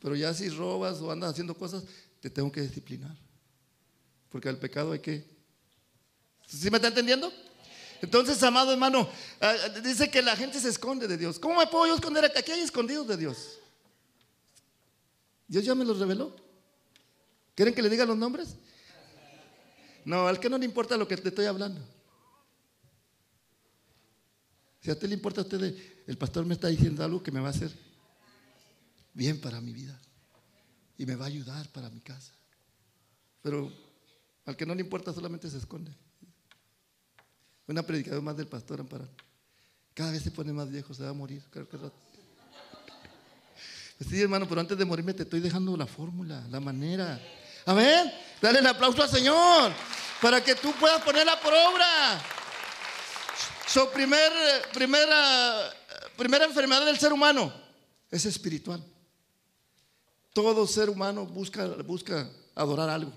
[0.00, 1.84] Pero ya si robas o andas haciendo cosas,
[2.20, 3.16] te tengo que disciplinar.
[4.28, 5.37] Porque al pecado hay que
[6.48, 7.32] ¿Sí me está entendiendo?
[8.00, 9.08] Entonces, amado hermano,
[9.40, 11.38] ah, dice que la gente se esconde de Dios.
[11.38, 12.40] ¿Cómo me puedo yo esconder acá?
[12.40, 13.58] Aquí hay escondidos de Dios.
[15.46, 16.34] Dios ya me los reveló.
[17.54, 18.56] ¿Quieren que le diga los nombres?
[20.04, 21.80] No, al que no le importa lo que te estoy hablando.
[24.80, 27.40] Si a usted le importa a usted, el pastor me está diciendo algo que me
[27.40, 27.70] va a hacer
[29.12, 30.00] bien para mi vida.
[30.96, 32.32] y me va a ayudar para mi casa.
[33.40, 33.72] Pero
[34.44, 35.94] al que no le importa solamente se esconde.
[37.68, 39.06] Una predicación más del pastor Amparo.
[39.92, 41.42] Cada vez se pone más viejo, se va a morir.
[44.08, 47.20] Sí, hermano, pero antes de morirme te estoy dejando la fórmula, la manera.
[47.66, 48.10] Amén.
[48.40, 49.72] Dale el aplauso al Señor
[50.22, 52.22] para que tú puedas ponerla por obra.
[53.66, 54.32] Su primer,
[54.72, 55.70] primera,
[56.16, 57.52] primera enfermedad del ser humano
[58.10, 58.82] es espiritual.
[60.32, 63.12] Todo ser humano busca, busca adorar algo.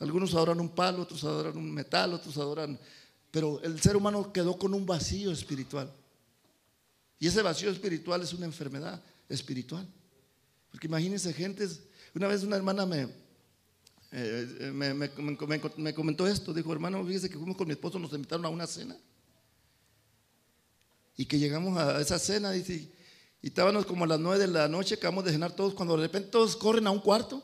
[0.00, 2.76] Algunos adoran un palo, otros adoran un metal, otros adoran...
[3.30, 5.90] Pero el ser humano quedó con un vacío espiritual.
[7.18, 9.86] Y ese vacío espiritual es una enfermedad espiritual.
[10.70, 11.68] Porque imagínense gente,
[12.14, 13.08] una vez una hermana me,
[14.12, 18.46] eh, me, me, comentó esto, dijo, hermano, fíjese que fuimos con mi esposo, nos invitaron
[18.46, 18.96] a una cena.
[21.16, 22.88] Y que llegamos a esa cena, dice,
[23.42, 26.02] y estábamos como a las nueve de la noche, acabamos de cenar todos, cuando de
[26.02, 27.42] repente todos corren a un cuarto.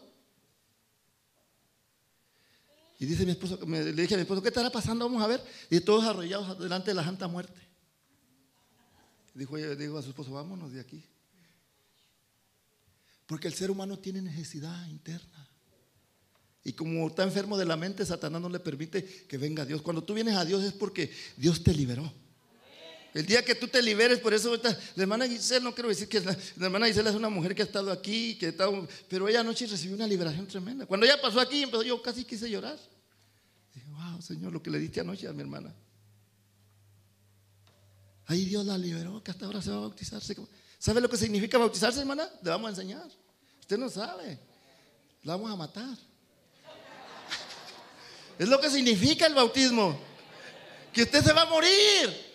[2.98, 5.04] Y dice mi esposo, le dije a mi esposo, ¿qué estará pasando?
[5.04, 5.44] Vamos a ver.
[5.70, 7.60] Y todos arrollados delante de la Santa Muerte.
[9.34, 11.04] Dijo, dijo a su esposo, vámonos de aquí.
[13.26, 15.48] Porque el ser humano tiene necesidad interna.
[16.64, 19.82] Y como está enfermo de la mente, Satanás no le permite que venga Dios.
[19.82, 22.12] Cuando tú vienes a Dios es porque Dios te liberó.
[23.16, 26.20] El día que tú te liberes, por eso la hermana Gisela, no quiero decir que
[26.20, 28.54] la, hermana Gisela es una mujer que ha estado aquí, que
[29.08, 30.84] pero ella anoche recibió una liberación tremenda.
[30.84, 32.78] Cuando ella pasó aquí, empezó, yo casi quise llorar.
[33.72, 35.74] Dije, wow, Señor, lo que le diste anoche a mi hermana.
[38.26, 40.36] Ahí Dios la liberó, que hasta ahora se va a bautizarse.
[40.78, 42.28] ¿Sabe lo que significa bautizarse, hermana?
[42.42, 43.08] Le vamos a enseñar.
[43.60, 44.38] Usted no sabe.
[45.22, 45.88] La vamos a matar.
[48.38, 49.98] Es lo que significa el bautismo.
[50.92, 52.25] Que usted se va a morir.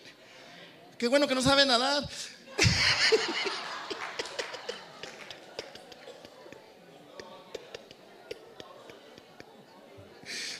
[1.01, 2.07] Qué bueno que no sabe nadar.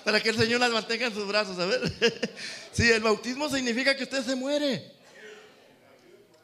[0.04, 1.82] Para que el Señor las mantenga en sus brazos, a ver.
[2.72, 4.92] Sí, el bautismo significa que usted se muere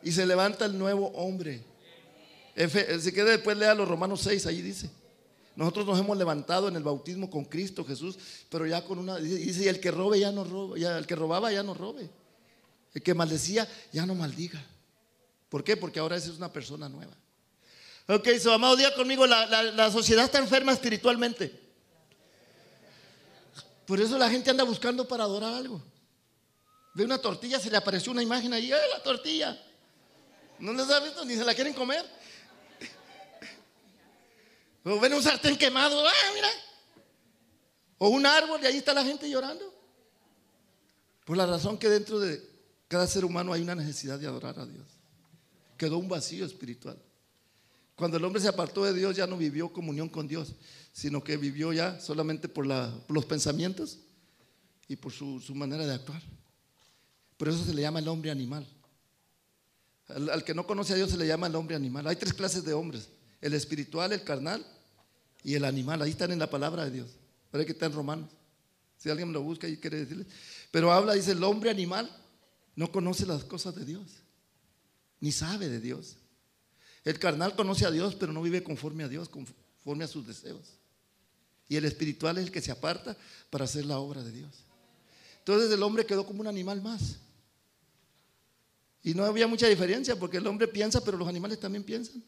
[0.03, 1.63] y se levanta el nuevo hombre.
[2.99, 4.91] Si quiere después lea los Romanos 6, ahí dice.
[5.55, 9.67] Nosotros nos hemos levantado en el bautismo con Cristo Jesús, pero ya con una dice,
[9.67, 12.07] el que robe ya no robe, el que robaba ya no robe.
[12.93, 14.63] El que maldecía, ya no maldiga.
[15.49, 15.77] ¿Por qué?
[15.77, 17.15] Porque ahora es una persona nueva.
[18.07, 21.67] Ok, su amado, día conmigo, la, sociedad está enferma espiritualmente.
[23.85, 25.81] Por eso la gente anda buscando para adorar algo.
[26.93, 29.61] Ve una tortilla, se le apareció una imagen ahí, ¡ay, la tortilla!
[30.59, 31.23] ¿No les ha visto?
[31.23, 32.03] Ni se la quieren comer.
[34.83, 36.49] O ven un sartén quemado, ¡ah, mira!
[37.97, 39.73] O un árbol y ahí está la gente llorando.
[41.25, 42.56] Por la razón que dentro de
[42.87, 44.85] cada ser humano hay una necesidad de adorar a Dios.
[45.77, 46.97] Quedó un vacío espiritual.
[47.95, 50.53] Cuando el hombre se apartó de Dios ya no vivió comunión con Dios,
[50.93, 53.99] sino que vivió ya solamente por, los pensamientos
[54.87, 56.21] y por su, manera de actuar.
[57.37, 58.65] Por eso se le llama el hombre animal.
[60.07, 62.07] Al, que no conoce a Dios se le llama el hombre animal.
[62.07, 63.09] Hay tres clases de hombres,
[63.41, 64.65] el espiritual, el carnal
[65.43, 66.01] y el animal.
[66.01, 67.09] Ahí están en la palabra de Dios.
[67.51, 68.29] Parece que está en Romanos.
[68.97, 70.25] Si alguien lo busca y quiere decirle.
[70.71, 72.09] Pero habla, dice, el hombre animal
[72.77, 74.03] no conoce las cosas de Dios,
[75.19, 76.15] ni sabe de Dios.
[77.03, 80.77] El carnal conoce a Dios, pero no vive conforme a Dios, conforme a sus deseos.
[81.67, 83.17] Y el espiritual es el que se aparta
[83.49, 84.51] para hacer la obra de Dios.
[85.39, 87.17] Entonces el hombre quedó como un animal más.
[89.01, 92.23] Y no había mucha diferencia porque el hombre piensa, pero los animales también piensan.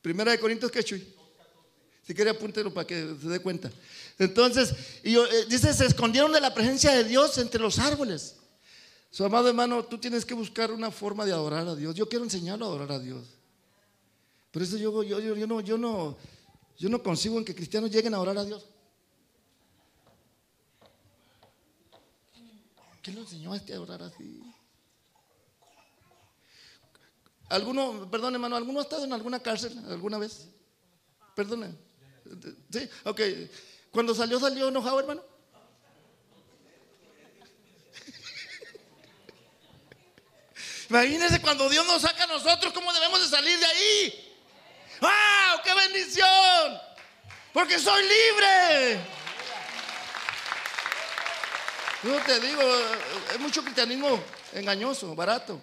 [0.00, 1.04] Primera de Corintios, ¿qué chuy?
[2.06, 3.68] Si quiere apúntelo para que se dé cuenta.
[4.18, 8.36] Entonces, y, eh, dice, se escondieron de la presencia de Dios entre los árboles.
[9.10, 11.94] Su amado hermano, tú tienes que buscar una forma de adorar a Dios.
[11.94, 13.26] Yo quiero enseñarlo a adorar a Dios.
[14.50, 16.16] Por eso yo, yo, yo, no, yo, no,
[16.78, 18.66] yo no consigo en que cristianos lleguen a orar a Dios.
[23.02, 24.42] ¿Quién lo enseñó a este a orar así?
[27.50, 30.48] ¿Alguno, perdón hermano, ¿alguno ha estado en alguna cárcel alguna vez?
[31.34, 31.74] Perdone.
[32.70, 33.20] Sí, ok.
[33.94, 35.22] Cuando salió, salió enojado, hermano.
[40.90, 44.36] Imagínense cuando Dios nos saca a nosotros, ¿cómo debemos de salir de ahí?
[45.00, 45.62] ¡Wow!
[45.62, 46.80] ¡Qué bendición!
[47.52, 49.00] Porque soy libre.
[52.02, 52.62] Yo te digo,
[53.32, 54.20] es mucho cristianismo
[54.52, 55.62] engañoso, barato.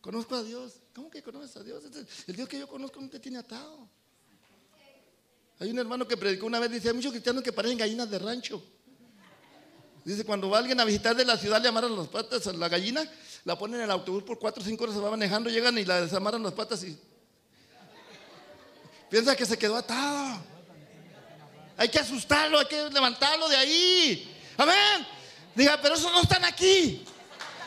[0.00, 0.74] Conozco a Dios.
[0.94, 1.82] ¿Cómo que conoces a Dios?
[2.28, 3.88] El Dios que yo conozco no te tiene atado.
[5.60, 8.18] Hay un hermano que predicó una vez, dice, hay muchos cristianos que parecen gallinas de
[8.18, 8.62] rancho.
[10.04, 12.68] Dice, cuando va alguien a visitar de la ciudad, le amarran las patas a la
[12.68, 13.04] gallina,
[13.44, 15.84] la ponen en el autobús por cuatro o cinco horas, se va manejando, llegan y
[15.84, 16.98] la desamarran las patas y...
[19.10, 20.38] Piensa que se quedó atado.
[21.76, 24.36] Hay que asustarlo, hay que levantarlo de ahí.
[24.56, 25.06] Amén.
[25.54, 27.04] Diga, pero esos no están aquí.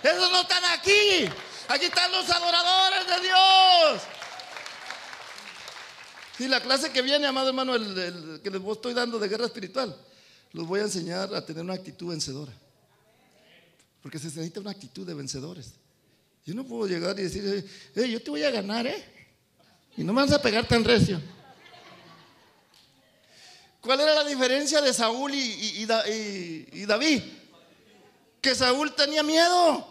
[0.04, 1.30] Esos no están aquí.
[1.67, 4.01] Aquí están los adoradores de Dios.
[6.41, 9.95] Y la clase que viene, amado hermano, el, que les estoy dando de guerra espiritual,
[10.54, 12.51] los voy a enseñar a tener una actitud vencedora.
[14.01, 15.73] Porque se necesita una actitud de vencedores.
[16.43, 19.06] Yo no puedo llegar y decir, yo te voy a ganar, ¿eh?
[19.95, 21.21] Y no me vas a pegar tan recio.
[23.80, 27.21] ¿Cuál era la diferencia de Saúl y, David?
[28.41, 29.88] Que Saúl tenía miedo.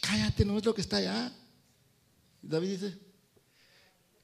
[0.00, 1.32] Cállate, no es lo que está allá.
[2.42, 3.03] David dice,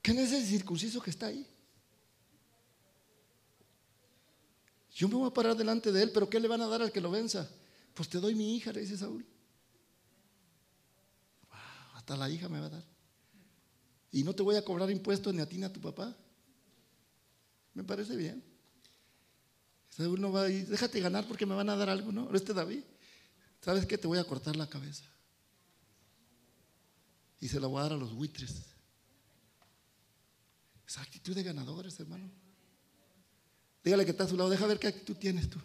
[0.03, 1.47] ¿Qué es ese circunciso que está ahí?
[4.95, 6.93] Yo me voy a parar delante de él, pero ¿qué le van a dar al
[6.93, 7.49] que lo venza?
[7.95, 9.25] Pues te doy mi hija, le dice Saúl.
[11.95, 12.85] hasta la hija me va a dar.
[14.11, 16.17] Y no te voy a cobrar impuestos ni a ti ni a tu papá.
[17.75, 18.43] Me parece bien.
[19.91, 22.35] Saúl no va a ir, déjate ganar porque me van a dar algo, ¿no?
[22.35, 22.83] Este David,
[23.61, 23.99] ¿sabes qué?
[23.99, 25.05] Te voy a cortar la cabeza.
[27.41, 28.70] Y se la voy a dar a los buitres.
[30.91, 32.29] Esa actitud de ganadores, hermano.
[33.85, 35.61] Dígale que está a su lado, deja ver qué actitud tienes tú.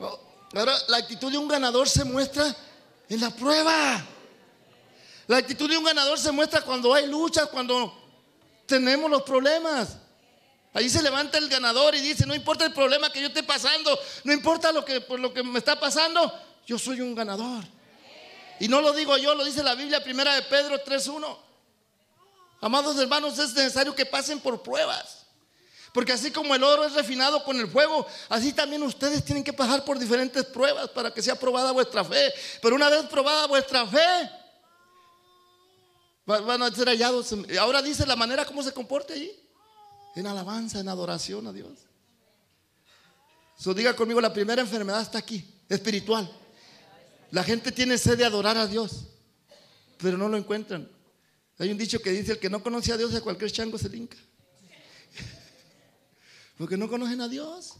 [0.00, 0.18] Oh,
[0.56, 2.56] ahora, la actitud de un ganador se muestra
[3.08, 4.04] en la prueba.
[5.28, 7.96] La actitud de un ganador se muestra cuando hay lucha, cuando
[8.66, 9.96] tenemos los problemas.
[10.72, 13.96] Ahí se levanta el ganador y dice, no importa el problema que yo esté pasando,
[14.24, 16.32] no importa lo que, por lo que me está pasando,
[16.66, 17.62] yo soy un ganador.
[18.58, 21.51] Y no lo digo yo, lo dice la Biblia primera de Pedro 3.1.
[22.62, 25.26] Amados hermanos, es necesario que pasen por pruebas.
[25.92, 29.52] Porque así como el oro es refinado con el fuego, así también ustedes tienen que
[29.52, 32.32] pasar por diferentes pruebas para que sea probada vuestra fe.
[32.62, 34.30] Pero una vez probada vuestra fe,
[36.24, 37.34] van a ser hallados.
[37.60, 39.32] Ahora dice la manera como se comporte allí.
[40.14, 41.72] En alabanza, en adoración a Dios.
[43.58, 46.30] So, diga conmigo, la primera enfermedad está aquí, espiritual.
[47.32, 49.08] La gente tiene sed de adorar a Dios,
[49.98, 50.88] pero no lo encuentran.
[51.58, 53.88] Hay un dicho que dice, el que no conoce a Dios a cualquier chango se
[53.88, 54.16] linca.
[56.58, 57.74] Porque no conocen a Dios.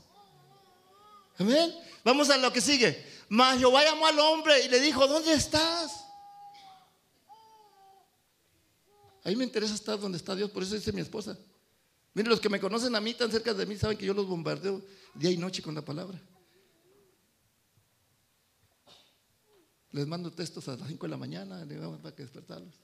[1.39, 1.75] Amén.
[2.05, 3.05] Vamos a lo que sigue.
[3.29, 6.05] Mas Jehová llamó al hombre y le dijo, ¿dónde estás?
[9.25, 11.39] A mí me interesa estar donde está Dios, por eso dice mi esposa.
[12.15, 14.27] Miren, los que me conocen a mí tan cerca de mí saben que yo los
[14.27, 14.83] bombardeo
[15.15, 16.21] día y noche con la palabra.
[19.93, 21.67] Les mando textos a las 5 de la mañana
[22.03, 22.75] para que despertarlos.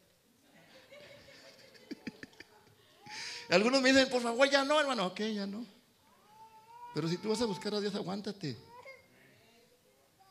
[3.50, 5.06] Algunos me dicen, por favor, ya no, hermano.
[5.06, 5.64] Ok, ya no.
[6.94, 8.56] Pero si tú vas a buscar a Dios, aguántate.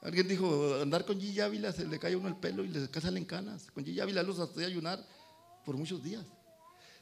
[0.02, 3.26] Alguien dijo, andar con Gigi Ávila se le cae uno el pelo y le salen
[3.26, 3.72] canas.
[3.72, 5.04] Con Gigi Ávila los hasta ayunar
[5.66, 6.24] por muchos días.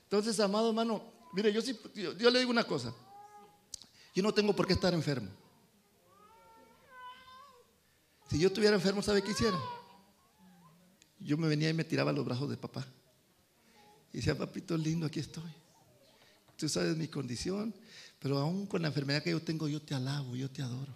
[0.04, 2.94] Entonces, amado hermano, mire, yo, sí, yo, le digo una cosa.
[4.14, 5.30] Yo no tengo por qué estar enfermo.
[8.30, 9.58] Si yo estuviera enfermo, ¿sabe qué hiciera?
[11.20, 12.86] Yo me venía y me tiraba a los brazos de papá.
[14.14, 15.65] Y decía, papito lindo, aquí estoy.
[16.58, 17.74] Tú sabes mi condición,
[18.20, 20.94] pero aún con la enfermedad que yo tengo, yo te alabo, yo te adoro.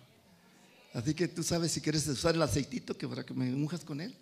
[0.94, 4.02] Así que tú sabes si quieres usar el aceitito que para que me unjas con
[4.02, 4.16] él.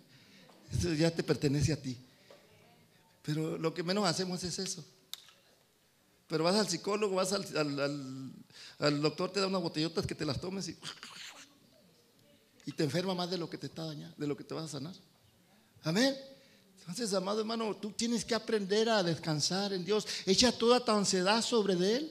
[0.72, 1.96] Eso ya te pertenece a ti.
[3.22, 4.84] Pero lo que menos hacemos es eso.
[6.26, 10.68] Pero vas al psicólogo, vas al, doctor, te da unas botellotas que te las tomes
[10.68, 10.76] y,
[12.66, 14.64] y te enferma más de lo que te está dañando, de lo que te vas
[14.64, 14.94] a sanar.
[15.82, 16.14] Amén.
[16.88, 20.06] Entonces, amado hermano, tú tienes que aprender a descansar en Dios.
[20.24, 22.10] Echa toda tu ansiedad sobre Él,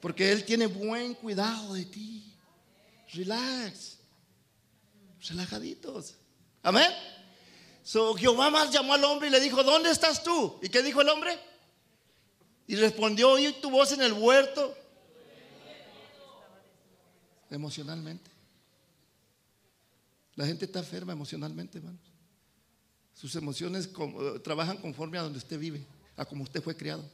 [0.00, 2.32] porque Él tiene buen cuidado de ti.
[3.12, 3.98] Relax,
[5.28, 6.14] relajaditos.
[6.62, 6.88] Amén.
[7.82, 10.60] So, Jehová más llamó al hombre y le dijo, ¿dónde estás tú?
[10.62, 11.36] ¿Y qué dijo el hombre?
[12.68, 14.72] Y respondió, oí tu voz en el huerto.
[17.50, 18.30] Emocionalmente.
[20.36, 22.09] La gente está enferma emocionalmente, hermano.
[23.20, 25.84] Sus emociones eh, trabajan conforme a donde usted vive,
[26.16, 27.04] a como usted fue criado.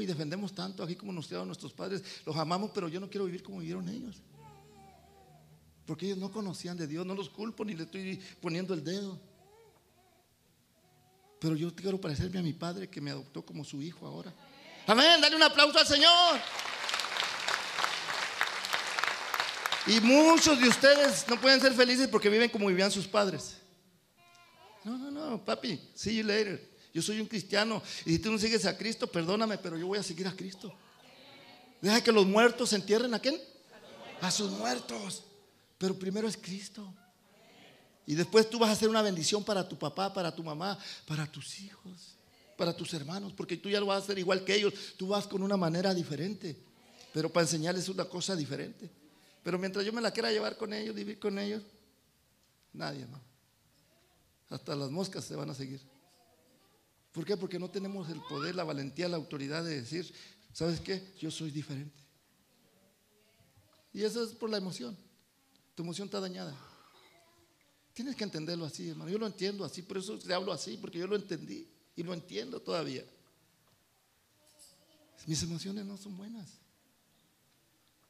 [0.00, 2.02] Y defendemos tanto aquí como nos criaron nuestros padres.
[2.24, 4.16] Los amamos, pero yo no quiero vivir como vivieron ellos.
[5.84, 7.04] Porque ellos no conocían de Dios.
[7.04, 9.20] No los culpo ni le estoy poniendo el dedo.
[11.38, 14.32] Pero yo quiero parecerme a mi padre que me adoptó como su hijo ahora.
[14.86, 15.20] Amén.
[15.20, 16.40] Dale un aplauso al Señor.
[19.86, 23.59] Y muchos de ustedes no pueden ser felices porque viven como vivían sus padres.
[24.84, 26.70] No, no, no, papi, see you later.
[26.92, 29.98] Yo soy un cristiano y si tú no sigues a Cristo, perdóname, pero yo voy
[29.98, 30.72] a seguir a Cristo.
[31.80, 33.40] Deja que los muertos se entierren a quién?
[34.20, 35.24] A sus muertos.
[35.78, 36.92] Pero primero es Cristo.
[38.06, 41.30] Y después tú vas a hacer una bendición para tu papá, para tu mamá, para
[41.30, 42.16] tus hijos,
[42.56, 45.26] para tus hermanos, porque tú ya lo vas a hacer igual que ellos, tú vas
[45.26, 46.56] con una manera diferente,
[47.14, 48.90] pero para enseñarles una cosa diferente.
[49.42, 51.62] Pero mientras yo me la quiera llevar con ellos, vivir con ellos,
[52.72, 53.29] nadie, no.
[54.50, 55.80] Hasta las moscas se van a seguir.
[57.12, 57.36] ¿Por qué?
[57.36, 60.12] Porque no tenemos el poder, la valentía, la autoridad de decir,
[60.52, 61.14] ¿sabes qué?
[61.18, 61.98] Yo soy diferente.
[63.92, 64.96] Y eso es por la emoción.
[65.74, 66.56] Tu emoción está dañada.
[67.92, 69.10] Tienes que entenderlo así, hermano.
[69.10, 72.12] Yo lo entiendo así, por eso te hablo así, porque yo lo entendí y lo
[72.12, 73.04] entiendo todavía.
[75.26, 76.50] Mis emociones no son buenas.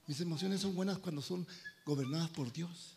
[0.06, 1.46] Mis emociones son buenas cuando son
[1.84, 2.96] gobernadas por Dios.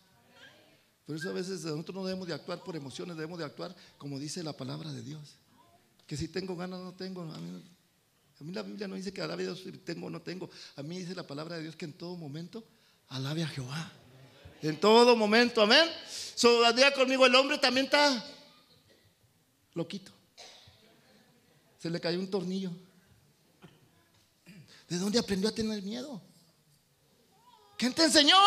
[1.06, 4.20] Por eso a veces nosotros no debemos de actuar por emociones, debemos de actuar como
[4.20, 5.36] dice la palabra de Dios.
[6.08, 7.24] Que si tengo ganas no tengo.
[7.24, 10.50] A mí, la Biblia no dice que alabe a Dios si tengo o no tengo.
[10.76, 12.64] A mí dice la palabra de Dios que en todo momento
[13.10, 13.92] alabe a Jehová.
[14.62, 15.90] En todo momento, amén.
[16.36, 18.24] So, día conmigo, el hombre también está
[19.74, 20.12] loquito.
[21.80, 22.72] Se le cayó un tornillo.
[24.88, 26.22] ¿De dónde aprendió a tener miedo?
[27.78, 28.38] ¿Quién te enseñó?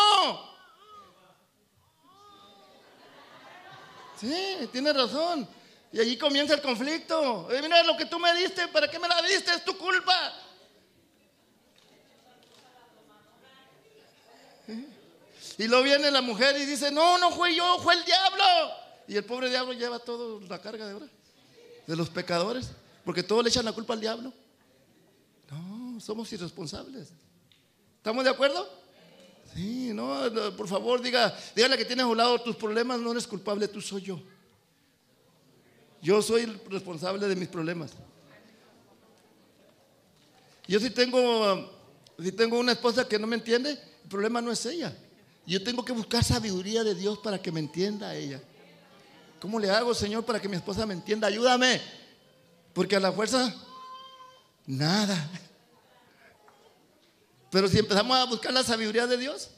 [4.19, 5.47] Sí, tiene razón.
[5.91, 7.47] Y allí comienza el conflicto.
[7.49, 9.51] mira lo que tú me diste, ¿para qué me la diste?
[9.51, 10.33] Es tu culpa.
[15.57, 18.43] Y luego viene la mujer y dice, no, no fue yo, fue el diablo.
[19.07, 21.07] Y el pobre diablo lleva toda la carga de ahora,
[21.87, 22.69] de los pecadores,
[23.03, 24.31] porque todos le echan la culpa al diablo.
[25.49, 27.09] No, somos irresponsables.
[27.97, 28.69] ¿Estamos de acuerdo?
[29.57, 30.21] Sí, no,
[30.55, 33.81] por favor, diga, dígale que tienes a un lado tus problemas, no eres culpable, tú
[33.81, 34.21] soy yo.
[35.99, 37.89] Yo soy el responsable de mis problemas.
[40.67, 41.71] Yo si tengo,
[42.21, 44.95] si tengo una esposa que no me entiende, el problema no es ella.
[45.47, 48.39] Yo tengo que buscar sabiduría de Dios para que me entienda ella.
[49.41, 51.29] ¿Cómo le hago, Señor, para que mi esposa me entienda?
[51.29, 51.81] Ayúdame.
[52.73, 53.55] Porque a la fuerza,
[54.67, 55.31] nada.
[57.49, 59.49] Pero si empezamos a buscar la sabiduría de Dios,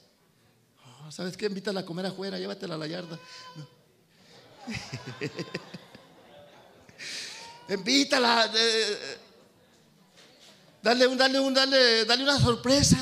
[1.06, 1.48] oh, ¿sabes qué?
[1.48, 3.20] Invítala a comer afuera, llévatela a la yarda.
[7.70, 8.52] Invítala.
[10.82, 12.98] dale, un, dale, un, dale, dale una sorpresa.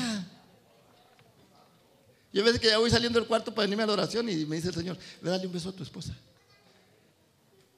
[2.32, 4.44] Yo a veces que ya voy saliendo del cuarto para venirme a la oración y
[4.44, 6.14] me dice el Señor, dale un beso a tu esposa.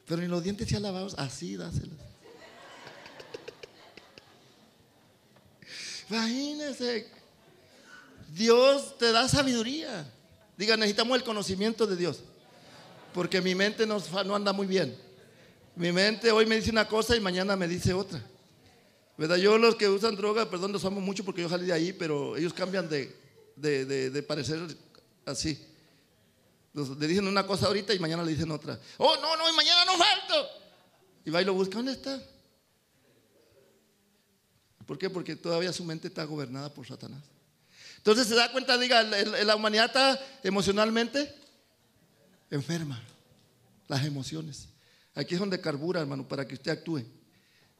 [0.06, 2.09] Pero ni los dientes ya lavados, así dáselos.
[6.10, 7.06] Imagínese,
[8.32, 10.10] Dios te da sabiduría.
[10.56, 12.20] Diga, necesitamos el conocimiento de Dios.
[13.14, 14.96] Porque mi mente no, no anda muy bien.
[15.76, 18.20] Mi mente hoy me dice una cosa y mañana me dice otra.
[19.16, 19.36] ¿Verdad?
[19.36, 22.36] Yo los que usan droga, perdón, los amo mucho porque yo salí de ahí, pero
[22.36, 23.14] ellos cambian de,
[23.56, 24.58] de, parecer
[25.26, 25.64] así.
[26.74, 28.80] le dicen una cosa ahorita y mañana le dicen otra.
[28.98, 30.48] Oh, no, no, y mañana no falto.
[31.24, 32.20] Y va y lo busca, ¿dónde está?
[34.90, 35.08] ¿Por qué?
[35.08, 37.22] Porque todavía su mente está gobernada por Satanás.
[37.98, 41.32] Entonces se da cuenta, diga, la humanidad está emocionalmente
[42.50, 43.00] enferma.
[43.86, 44.66] Las emociones.
[45.14, 47.04] Aquí es donde carbura, hermano, para que usted actúe.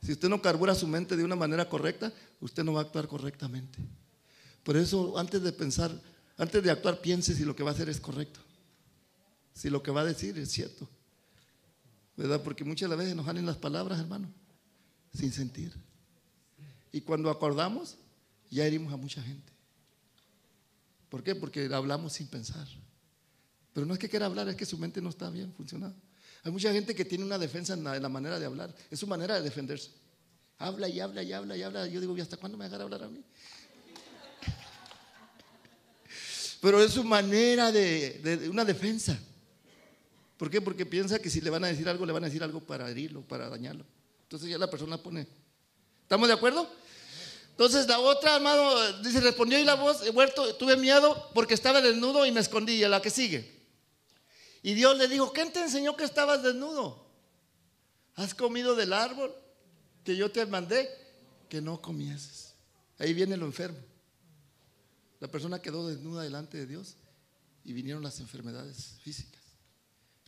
[0.01, 3.09] Si usted no carbura su mente de una manera correcta, usted no va a actuar
[3.09, 3.81] correctamente.
[4.63, 5.91] Por eso, antes de pensar,
[6.37, 8.39] antes de actuar, piense si lo que va a hacer es correcto.
[9.53, 10.89] Si lo que va a decir es cierto.
[12.17, 12.41] ¿Verdad?
[12.41, 14.33] Porque muchas veces nos salen las palabras, hermano,
[15.13, 15.90] sin sentir.
[16.93, 17.97] Y cuando acordamos,
[18.51, 19.53] ya herimos a mucha gente.
[21.09, 21.35] ¿Por qué?
[21.35, 22.67] Porque hablamos sin pensar.
[23.73, 25.97] Pero no es que quiera hablar, es que su mente no está bien funcionando.
[26.43, 28.75] Hay mucha gente que tiene una defensa en la, manera de hablar.
[28.91, 29.91] Es su manera de defenderse.
[30.59, 31.87] Habla y habla y habla y habla.
[31.87, 33.23] Yo digo, ¿y hasta cuándo me dejará hablar a mí?
[36.61, 39.19] Pero es su manera de, una defensa.
[40.37, 40.61] ¿Por qué?
[40.61, 42.91] Porque piensa que si le van a decir algo, le van a decir algo para
[42.91, 43.85] herirlo, para dañarlo.
[44.23, 45.27] Entonces ya la persona pone.
[46.11, 46.69] ¿Estamos de acuerdo?
[47.53, 51.81] Entonces la otra, hermano, dice, respondió y la voz, he muerto, tuve miedo porque estaba
[51.81, 52.73] desnudo y me escondí.
[52.73, 53.49] Y a la que sigue.
[54.61, 57.07] Y Dios le dijo, ¿quién te enseñó que estabas desnudo?
[58.17, 59.33] ¿Has comido del árbol
[60.03, 60.91] que yo te mandé?
[61.49, 62.55] Que no comieses.
[62.99, 63.79] Ahí viene lo enfermo.
[65.21, 66.97] La persona quedó desnuda delante de Dios
[67.63, 69.43] y vinieron las enfermedades físicas.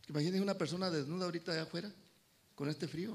[0.07, 1.91] Imagínense una persona desnuda ahorita allá afuera,
[2.55, 3.13] con este frío.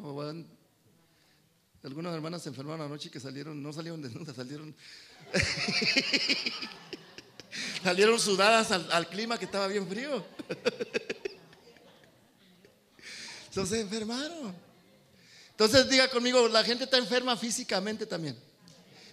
[1.84, 4.74] Algunas hermanas se enfermaron anoche que salieron, no salieron desnudas, salieron.
[7.82, 10.24] salieron sudadas al, clima que estaba bien frío.
[13.48, 14.54] Entonces se enfermaron.
[15.50, 18.36] Entonces diga conmigo, la gente está enferma físicamente también.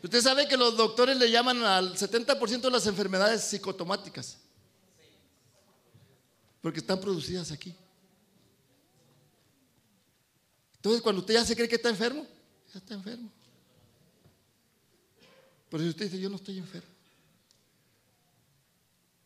[0.03, 4.37] Usted sabe que los doctores le llaman al 70% de las enfermedades psicotomáticas.
[6.61, 7.75] Porque están producidas aquí.
[10.75, 12.27] Entonces, cuando usted ya se cree que está enfermo,
[12.75, 13.31] ya está enfermo.
[15.69, 16.89] Pero si usted dice, yo no estoy enfermo.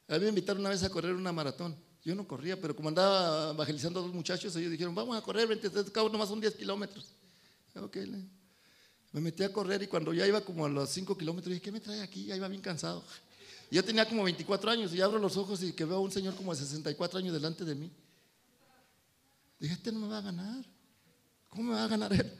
[0.07, 1.75] A mí me invitaron una vez a correr una maratón.
[2.03, 5.47] Yo no corría, pero como andaba evangelizando a dos muchachos, ellos dijeron, vamos a correr,
[5.47, 7.07] 23 cabo nomás son 10 kilómetros.
[7.75, 7.97] Ok,
[9.13, 11.71] me metí a correr y cuando ya iba como a los 5 kilómetros, dije, ¿qué
[11.71, 12.25] me trae aquí?
[12.25, 13.03] Ya iba bien cansado.
[13.71, 16.35] Yo tenía como 24 años y abro los ojos y que veo a un señor
[16.35, 17.91] como de 64 años delante de mí.
[19.59, 20.63] Dije, este no me va a ganar.
[21.49, 22.31] ¿Cómo me va a ganar él?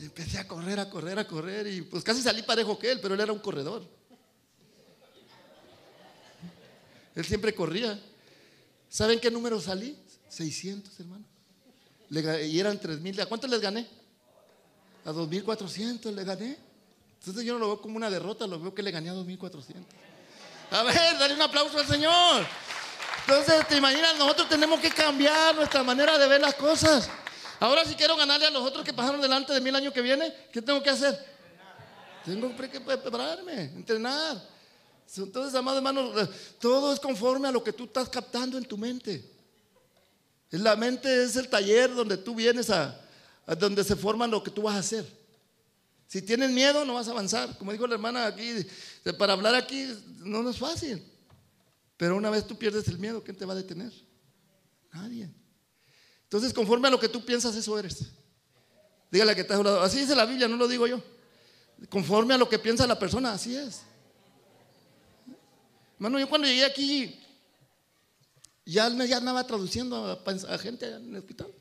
[0.00, 3.14] Empecé a correr, a correr, a correr y pues casi salí parejo que él, pero
[3.14, 3.86] él era un corredor.
[7.14, 8.00] Él siempre corría.
[8.88, 9.96] ¿Saben qué número salí?
[10.28, 11.24] 600, hermano.
[12.10, 13.20] y eran 3000.
[13.20, 13.86] ¿A cuánto les gané?
[15.04, 16.56] A 2400 le gané.
[17.18, 19.84] Entonces yo no lo veo como una derrota, lo veo que le gané a 2400.
[20.70, 22.46] A ver, dale un aplauso al Señor.
[23.26, 27.08] Entonces, te imaginas, nosotros tenemos que cambiar nuestra manera de ver las cosas.
[27.60, 30.00] Ahora, si quiero ganarle a los otros que pasaron delante de mí el año que
[30.00, 31.16] viene, ¿qué tengo que hacer?
[32.24, 34.42] Tengo que prepararme, entrenar.
[35.14, 38.78] Entonces, amados hermanos, eh, todo es conforme a lo que tú estás captando en tu
[38.78, 39.22] mente.
[40.50, 42.98] La mente es el taller donde tú vienes a,
[43.58, 45.06] donde se forma lo que tú vas a hacer.
[46.06, 47.58] Si tienes miedo, no vas a avanzar.
[47.58, 48.66] Como dijo la hermana aquí,
[49.18, 49.86] para hablar aquí
[50.18, 51.04] no es fácil.
[51.98, 53.92] Pero una vez tú pierdes el miedo, ¿quién te va a detener?
[54.92, 55.28] Nadie.
[56.30, 58.04] Entonces, conforme a lo que tú piensas, eso eres.
[59.10, 59.66] Dígale que estás a un.
[59.66, 61.02] Así dice la Biblia, no lo digo yo.
[61.88, 63.80] Conforme a lo que piensa la persona, así es.
[65.96, 67.20] Hermano, yo cuando llegué aquí,
[68.64, 71.52] ya, ya andaba traduciendo a, gente en el hospital.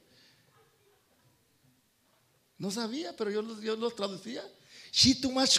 [2.60, 4.48] No sabía, pero yo, yo los traducía.
[4.92, 5.58] She too much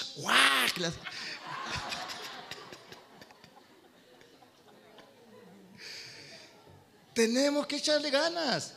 [7.12, 8.74] Tenemos que echarle ganas.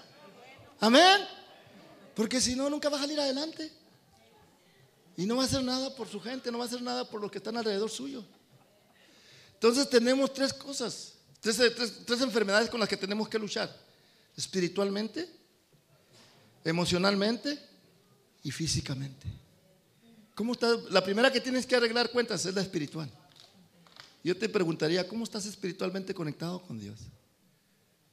[0.83, 1.21] Amén.
[2.13, 3.71] Porque si no, nunca va a salir adelante.
[5.15, 7.21] Y no va a hacer nada por su gente, no va a hacer nada por
[7.21, 8.25] los que están alrededor suyo.
[9.53, 11.57] Entonces tenemos tres cosas, tres,
[12.21, 13.73] enfermedades con las que tenemos que luchar.
[14.35, 15.29] Espiritualmente,
[16.65, 17.57] emocionalmente
[18.43, 19.25] y físicamente.
[20.35, 20.75] ¿Cómo está?
[20.89, 23.09] La primera que tienes que arreglar cuentas es la espiritual.
[24.21, 26.99] Yo te preguntaría, ¿cómo estás espiritualmente conectado con Dios?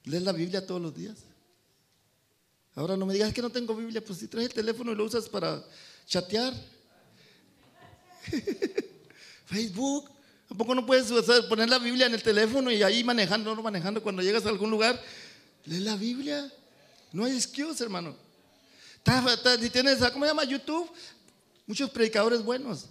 [0.05, 1.17] ¿Lees la Biblia todos los días?
[2.81, 5.05] Ahora no me digas que no tengo Biblia, pues si traes el teléfono y lo
[5.05, 5.63] usas para
[6.07, 6.55] chatear.
[9.45, 10.11] Facebook,
[10.49, 11.13] ¿A no puedes
[11.47, 14.71] poner la Biblia en el teléfono y ahí manejando, no manejando, cuando llegas a algún
[14.71, 14.99] lugar,
[15.67, 16.51] lee la Biblia?
[17.13, 18.17] No hay excuse, hermano.
[19.61, 20.45] Si tienes, ¿cómo se llama?
[20.45, 20.91] YouTube.
[21.67, 22.87] Muchos predicadores buenos.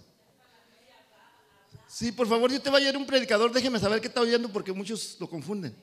[1.88, 4.54] Sí, por favor, si te va a ir un predicador, déjeme saber qué está oyendo
[4.54, 5.76] porque muchos lo confunden.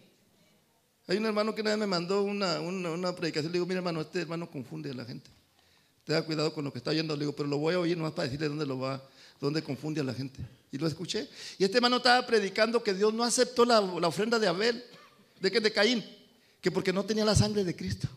[1.09, 3.53] Hay un hermano que una vez me mandó una, una, predicación.
[3.53, 5.31] Le digo, mira, hermano, este hermano confunde a la gente.
[6.05, 7.15] Tenga cuidado con lo que está oyendo.
[7.15, 9.03] Le digo, pero lo voy a oír nomás para decirle dónde lo va,
[9.41, 10.41] dónde confunde a la gente.
[10.73, 11.29] Y lo escuché.
[11.59, 14.83] Y este hermano estaba predicando que Dios no aceptó la, ofrenda de Abel,
[15.41, 16.05] de que de Caín,
[16.61, 18.09] que porque no tenía la sangre de Cristo.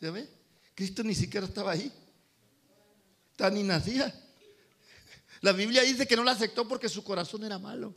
[0.00, 0.26] ¿Ya ve?
[0.74, 1.92] Cristo ni siquiera estaba ahí.
[3.32, 4.14] Está ni nacía.
[5.42, 7.94] La Biblia dice que no la aceptó porque su corazón era malo.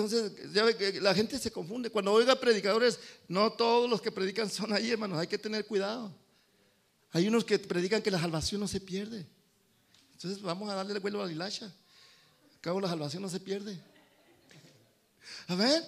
[0.00, 1.90] Entonces, ya ve que la gente se confunde.
[1.90, 2.98] Cuando oiga predicadores,
[3.28, 5.18] no todos los que predican son ahí, hermanos.
[5.18, 6.14] Hay que tener cuidado.
[7.12, 9.26] Hay unos que predican que la salvación no se pierde.
[10.12, 11.72] Entonces vamos a darle el vuelo a la hilacha.
[12.60, 13.78] cabo la salvación no se pierde.
[15.48, 15.82] A ver,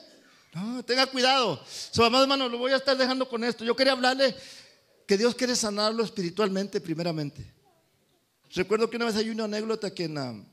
[0.54, 1.62] no, tenga cuidado.
[1.66, 3.64] So, amado hermano, lo voy a estar dejando con esto.
[3.64, 4.34] Yo quería hablarle
[5.06, 7.52] que Dios quiere sanarlo espiritualmente primeramente.
[8.54, 10.51] Recuerdo que una vez hay una anécdota que en,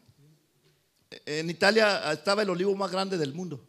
[1.26, 3.66] en Italia estaba el olivo más grande del mundo.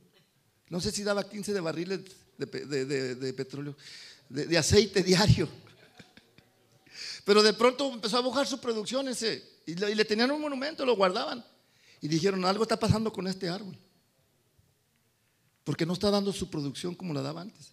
[0.68, 2.00] No sé si daba 15 de barriles
[2.36, 3.76] de, petróleo,
[4.28, 5.48] de, aceite diario.
[7.24, 9.42] Pero de pronto empezó a bajar su producción ese.
[9.66, 11.44] Y le, tenían un monumento, lo guardaban.
[12.00, 13.76] Y dijeron, algo está pasando con este árbol.
[15.64, 17.72] Porque no está dando su producción como la daba antes.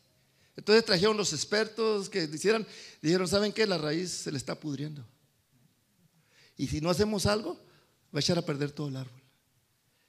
[0.55, 2.65] Entonces trajeron los expertos que hicieran,
[3.01, 3.67] dijeron, ¿saben qué?
[3.67, 5.05] La raíz se le está pudriendo.
[6.57, 7.53] Y si no hacemos algo,
[8.13, 9.26] va a echar a perder todo el árbol.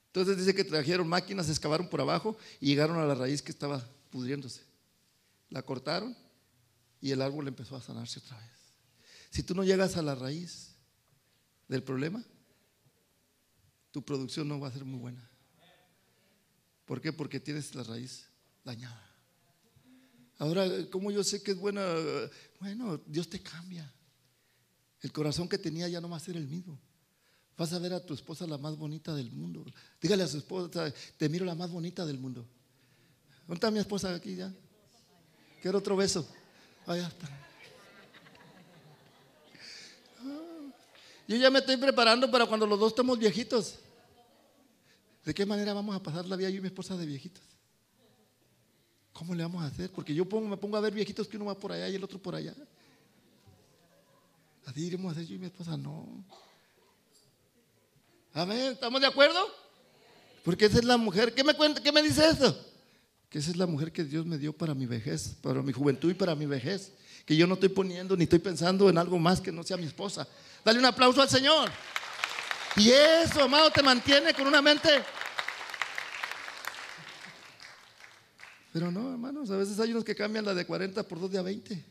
[0.09, 3.87] Entonces dice que trajeron máquinas, excavaron por abajo y llegaron a la raíz que estaba
[4.11, 4.63] pudriéndose.
[5.51, 6.17] La cortaron
[7.01, 8.51] y el árbol empezó a sanarse otra vez.
[9.31, 10.69] Si tú no llegas a la raíz,
[11.69, 12.25] del problema,
[13.91, 15.31] tu producción no va a ser muy buena.
[16.87, 17.13] ¿Por qué?
[17.13, 18.27] Porque tienes la raíz
[18.65, 19.05] dañada.
[20.39, 21.85] Ahora, ¿cómo yo sé que es buena?
[22.61, 23.93] Bueno, Dios te cambia.
[25.01, 26.81] El corazón que tenía ya no va a ser el mismo.
[27.59, 29.65] Vas a ver a tu esposa la más bonita del mundo.
[30.01, 32.47] Dígale a su esposa, te miro la más bonita del mundo.
[33.41, 34.55] ¿Dónde está mi esposa aquí ya?
[35.61, 36.29] Quiero otro beso.
[36.87, 37.29] Allá está.
[41.27, 43.81] Yo ya me estoy preparando para cuando los dos estemos viejitos.
[45.25, 47.45] ¿De qué manera vamos a pasar la vida yo y mi esposa de viejitos?
[49.13, 49.91] ¿Cómo le vamos a hacer?
[49.91, 52.23] Porque yo me pongo a ver viejitos que uno va por allá y el otro
[52.23, 52.55] por allá.
[54.65, 56.25] Así iremos a hacer yo y mi esposa, no.
[58.39, 59.53] Amén, ¿estamos de acuerdo?
[60.45, 61.34] Porque esa es la mujer.
[61.34, 62.57] ¿Qué me, cuenta, qué me dice eso?
[63.28, 66.09] Que esa es la mujer que Dios me dio para mi vejez, para mi juventud
[66.09, 66.93] y para mi vejez.
[67.26, 69.86] Que yo no estoy poniendo ni estoy pensando en algo más que no sea mi
[69.86, 70.28] esposa.
[70.64, 71.68] Dale un aplauso al Señor.
[72.76, 74.89] Y eso, amado, te mantiene con una mente.
[78.72, 81.39] Pero no, hermanos, a veces hay unos que cambian la de 40 por 2 de
[81.39, 81.74] a 20.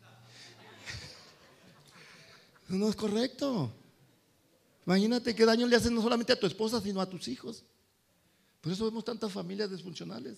[2.69, 3.73] No es correcto.
[4.87, 7.65] Imagínate qué daño le hacen no solamente a tu esposa, sino a tus hijos.
[8.61, 10.37] Por eso vemos tantas familias disfuncionales.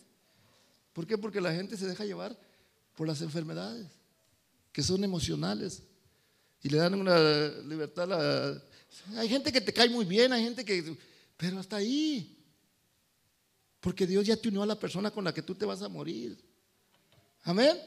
[0.91, 1.19] ¿Por qué?
[1.19, 2.35] Porque la gente se deja llevar
[2.95, 3.85] por las enfermedades,
[4.71, 5.83] que son emocionales.
[6.63, 8.63] Y le dan una libertad a...
[9.17, 10.97] Hay gente que te cae muy bien, hay gente que...
[11.37, 12.35] Pero hasta ahí.
[13.79, 15.89] Porque Dios ya te unió a la persona con la que tú te vas a
[15.89, 16.43] morir.
[17.43, 17.79] Amén.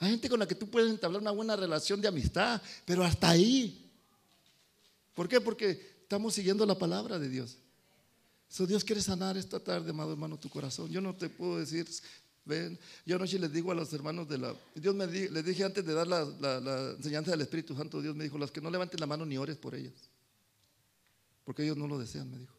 [0.00, 3.30] Hay gente con la que tú puedes entablar una buena relación de amistad, pero hasta
[3.30, 3.86] ahí.
[5.14, 5.40] ¿Por qué?
[5.40, 7.56] Porque estamos siguiendo la palabra de Dios.
[8.48, 10.90] So, Dios quiere sanar esta tarde, amado hermano, tu corazón.
[10.90, 11.86] Yo no te puedo decir,
[12.44, 15.86] ven, yo anoche les digo a los hermanos de la, Dios me les dije antes
[15.86, 18.98] de dar la, la, enseñanza del Espíritu Santo, Dios me dijo, los que no levanten
[18.98, 19.92] la mano ni ores por ellos,
[21.44, 22.56] porque ellos no lo desean, me dijo.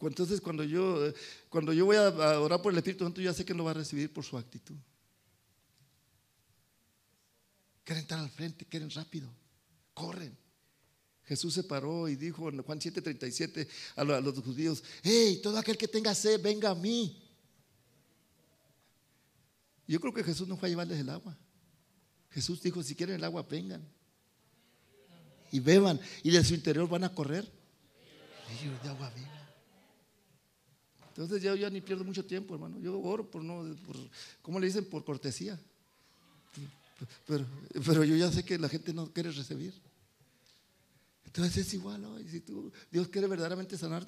[0.00, 1.12] Entonces cuando yo,
[1.50, 2.08] cuando yo voy a
[2.40, 4.38] orar por el Espíritu Santo, yo ya sé que lo va a recibir por su
[4.38, 4.76] actitud.
[7.84, 9.28] Quieren estar al frente, quieren rápido,
[9.96, 10.36] corren.
[11.24, 13.66] Jesús se paró y dijo en Juan 7:37
[13.96, 17.20] a los judíos, hey, todo aquel que tenga sed, venga a mí.
[19.88, 21.36] Yo creo que Jesús no fue a llevarles el agua.
[22.30, 23.82] Jesús dijo, si quieren el agua, vengan.
[25.50, 25.98] Y beban.
[26.22, 27.50] Y de su interior van a correr.
[28.82, 29.50] De agua viva.
[31.08, 32.78] Entonces yo ya ni pierdo mucho tiempo, hermano.
[32.80, 33.96] Yo oro por no, por,
[34.42, 34.84] ¿cómo le dicen?
[34.84, 35.58] Por cortesía.
[37.26, 37.46] Pero,
[37.84, 39.74] pero yo ya sé que la gente no quiere recibir.
[41.36, 42.26] Entonces es igual hoy.
[42.30, 44.06] Si tú, Dios quiere verdaderamente sanar,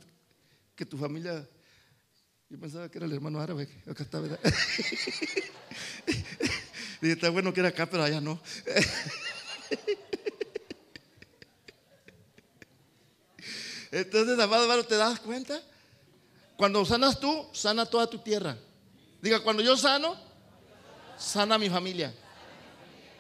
[0.74, 1.46] que tu familia.
[2.48, 4.40] Yo pensaba que era el hermano árabe, acá está, ¿verdad?
[7.02, 8.40] y está bueno que era acá, pero allá no.
[13.92, 15.62] Entonces, amado hermano, ¿te das cuenta?
[16.56, 18.56] Cuando sanas tú, sana toda tu tierra.
[19.20, 20.16] Diga, cuando yo sano,
[21.18, 22.14] sana mi familia.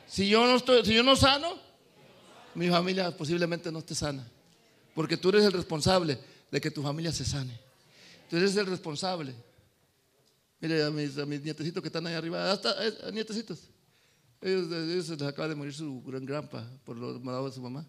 [0.06, 1.67] Si yo no estoy, si yo no sano,
[2.54, 4.26] mi familia posiblemente no esté sana.
[4.94, 6.18] Porque tú eres el responsable
[6.50, 7.58] de que tu familia se sane.
[8.28, 9.34] Tú eres el responsable.
[10.60, 13.70] Mire a mis, nietecitos que están ahí arriba, hasta eh, nietecitos.
[14.40, 17.86] Ellos, ellos, les acaba de morir su gran granpa por lo malado de su mamá.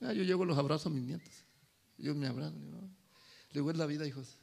[0.00, 1.32] Ah, yo llego los abrazo a mis nietos.
[1.98, 2.70] Ellos me abrazan.
[2.70, 2.80] ¿no?
[2.80, 4.38] Le digo, es la vida, hijos.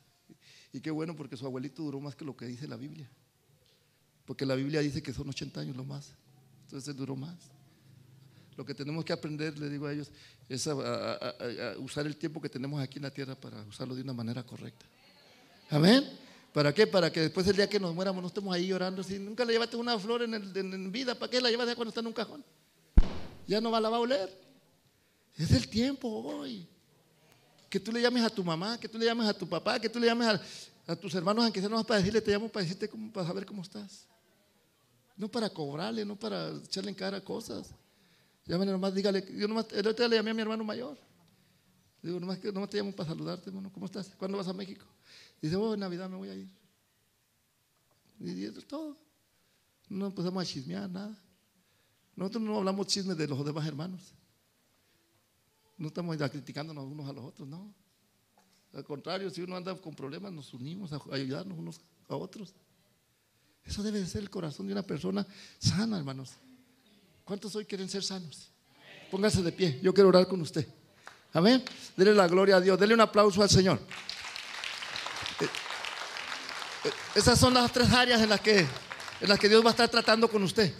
[0.74, 3.10] Y qué bueno porque su abuelito duró más que lo que dice la Biblia.
[4.26, 6.14] Porque la Biblia dice que son 80 años lo más.
[6.64, 7.38] Entonces él duró más.
[8.62, 10.12] Lo que tenemos que aprender, le digo a ellos,
[10.48, 10.70] es
[11.80, 14.86] usar el tiempo que tenemos aquí en la tierra para usarlo de una manera correcta.
[15.72, 16.08] Amén.
[16.54, 16.86] ¿Para qué?
[16.86, 19.02] Para que después el día que nos muéramos no estemos ahí llorando.
[19.02, 22.02] Si nunca le llevaste una flor en, el, vida, ¿para qué la llevas cuando está
[22.02, 22.46] en un cajón?
[23.48, 24.30] Ya no va, la va a oler.
[25.36, 26.68] Es el tiempo hoy.
[27.68, 29.90] Que tú le llames a tu mamá, que tú le llames a tu papá, que
[29.90, 30.40] tú le llames
[30.86, 33.44] a, tus hermanos, aunque sea no para decirle, te llamo para decirte, cómo, para saber
[33.44, 34.06] cómo estás.
[35.18, 37.74] No para cobrarle, no para echarle en cara cosas.
[38.46, 39.26] Llámale nomás, dígale.
[39.38, 40.98] Yo nomás, el otro día le llamé a mi hermano mayor.
[42.02, 43.72] Digo, nomás, nomás te llamo para saludarte, hermano.
[43.72, 44.10] ¿Cómo estás?
[44.18, 44.86] ¿Cuándo vas a México?
[45.42, 46.50] Dice, oh, en Navidad me voy a ir.
[48.20, 48.98] Y eso es todo.
[49.90, 51.18] No empezamos a chismear, nada.
[52.16, 54.14] Nosotros no hablamos chismes de los demás hermanos.
[55.78, 57.74] No estamos criticándonos unos a los otros, no.
[58.74, 62.54] Al contrario, si uno anda con problemas, nos unimos a ayudarnos unos a otros.
[63.64, 65.26] Eso debe de ser el corazón de una persona
[65.60, 66.34] sana, hermanos.
[67.24, 68.50] ¿Cuántos hoy quieren ser sanos?
[69.10, 70.66] Póngase de pie, yo quiero orar con usted.
[71.34, 71.64] Amén.
[71.96, 73.80] Dele la gloria a Dios, dele un aplauso al Señor.
[75.40, 75.46] Eh,
[76.86, 79.72] eh, esas son las tres áreas en las que, en las que Dios va a
[79.72, 80.74] estar tratando con usted.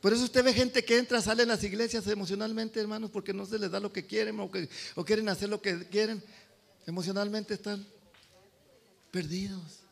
[0.00, 3.46] Por eso usted ve gente que entra, sale en las iglesias emocionalmente, hermanos, porque no
[3.46, 4.50] se les da lo que quieren o,
[4.94, 6.22] o quieren hacer lo que quieren.
[6.86, 7.84] Emocionalmente están
[9.10, 9.85] perdidos.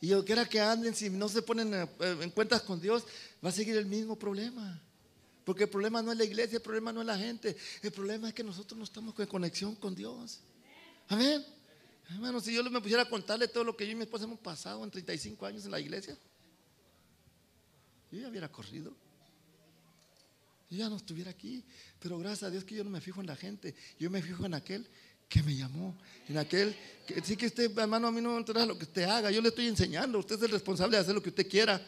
[0.00, 3.04] Y yo quiera que anden, si no se ponen eh, en cuentas con Dios,
[3.44, 4.80] va a seguir el mismo problema.
[5.44, 7.56] Porque el problema no es la iglesia, el problema no es la gente.
[7.82, 10.40] El problema es que nosotros no estamos en conexión con Dios.
[11.08, 11.44] Amén.
[12.10, 14.38] Hermano, si yo me pusiera a contarle todo lo que yo y mi esposa hemos
[14.38, 16.16] pasado en 35 años en la iglesia,
[18.10, 18.94] yo ya hubiera corrido.
[20.70, 21.64] Yo ya no estuviera aquí.
[21.98, 23.74] Pero gracias a Dios que yo no me fijo en la gente.
[23.98, 24.88] Yo me fijo en aquel
[25.28, 25.96] que me llamó.
[26.28, 26.74] En aquel
[27.06, 29.30] que sí que usted, hermano, a mí no me interesa lo que usted haga.
[29.30, 30.18] Yo le estoy enseñando.
[30.18, 31.80] Usted es el responsable de hacer lo que usted quiera.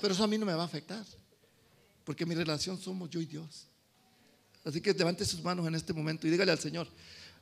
[0.00, 1.04] pero eso a mí no me va a afectar.
[2.04, 3.66] Porque mi relación somos yo y Dios.
[4.64, 6.88] Así que levante sus manos en este momento y dígale al Señor.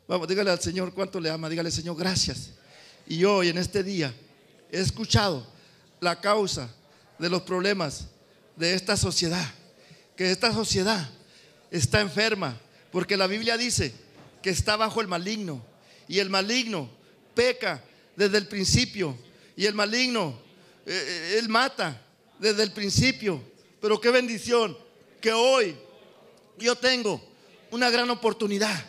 [0.08, 1.48] Vamos, dígale al Señor cuánto le ama.
[1.48, 2.50] Dígale, Señor, gracias.
[3.06, 4.14] Y hoy, en este día,
[4.70, 5.46] he escuchado
[6.00, 6.70] la causa
[7.18, 8.08] de los problemas
[8.56, 9.46] de esta sociedad.
[10.16, 11.08] Que esta sociedad
[11.70, 12.60] está enferma.
[12.92, 14.05] Porque la Biblia dice
[14.46, 15.60] que está bajo el maligno.
[16.06, 16.88] Y el maligno
[17.34, 17.82] peca
[18.14, 19.18] desde el principio.
[19.56, 20.38] Y el maligno,
[20.86, 22.00] eh, eh, él mata
[22.38, 23.42] desde el principio.
[23.80, 24.78] Pero qué bendición
[25.20, 25.74] que hoy
[26.58, 27.20] yo tengo
[27.72, 28.84] una gran oportunidad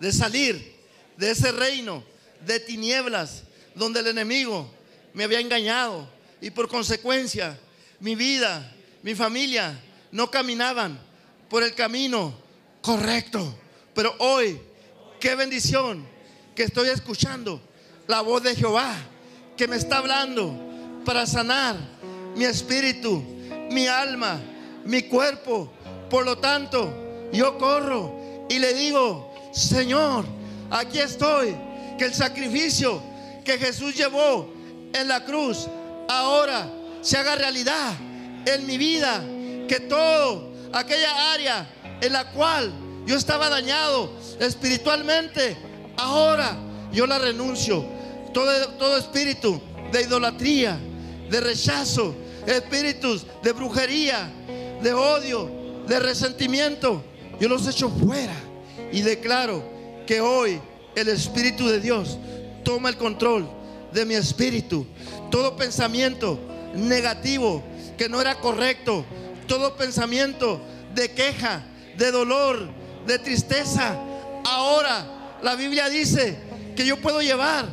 [0.00, 0.74] de salir
[1.16, 2.02] de ese reino
[2.44, 3.44] de tinieblas
[3.76, 4.68] donde el enemigo
[5.14, 7.56] me había engañado y por consecuencia
[8.00, 9.80] mi vida, mi familia
[10.10, 10.98] no caminaban
[11.48, 12.36] por el camino
[12.80, 13.56] correcto.
[13.94, 14.60] Pero hoy,
[15.20, 16.06] qué bendición
[16.54, 17.60] que estoy escuchando
[18.06, 18.94] la voz de Jehová
[19.56, 20.54] que me está hablando
[21.04, 21.76] para sanar
[22.34, 23.22] mi espíritu,
[23.70, 24.40] mi alma,
[24.84, 25.72] mi cuerpo.
[26.10, 26.92] Por lo tanto,
[27.32, 30.24] yo corro y le digo, Señor,
[30.70, 31.56] aquí estoy,
[31.98, 33.02] que el sacrificio
[33.44, 34.52] que Jesús llevó
[34.92, 35.68] en la cruz
[36.08, 36.68] ahora
[37.00, 37.94] se haga realidad
[38.44, 39.22] en mi vida,
[39.68, 41.68] que todo aquella área
[42.00, 42.72] en la cual
[43.06, 45.56] yo estaba dañado espiritualmente,
[45.96, 46.56] ahora
[46.92, 47.84] yo la renuncio.
[48.34, 49.60] Todo, todo espíritu
[49.92, 50.78] de idolatría,
[51.30, 52.14] de rechazo,
[52.46, 54.30] espíritus de brujería,
[54.82, 55.50] de odio,
[55.86, 57.02] de resentimiento,
[57.40, 58.34] yo los echo fuera
[58.92, 59.62] y declaro
[60.06, 60.60] que hoy
[60.94, 62.18] el Espíritu de Dios
[62.64, 63.48] toma el control
[63.92, 64.86] de mi espíritu.
[65.30, 66.38] Todo pensamiento
[66.74, 67.62] negativo
[67.98, 69.04] que no era correcto,
[69.46, 70.60] todo pensamiento
[70.94, 71.62] de queja,
[71.96, 72.68] de dolor,
[73.06, 73.96] de tristeza,
[74.44, 76.36] ahora la Biblia dice
[76.74, 77.66] que yo puedo llevar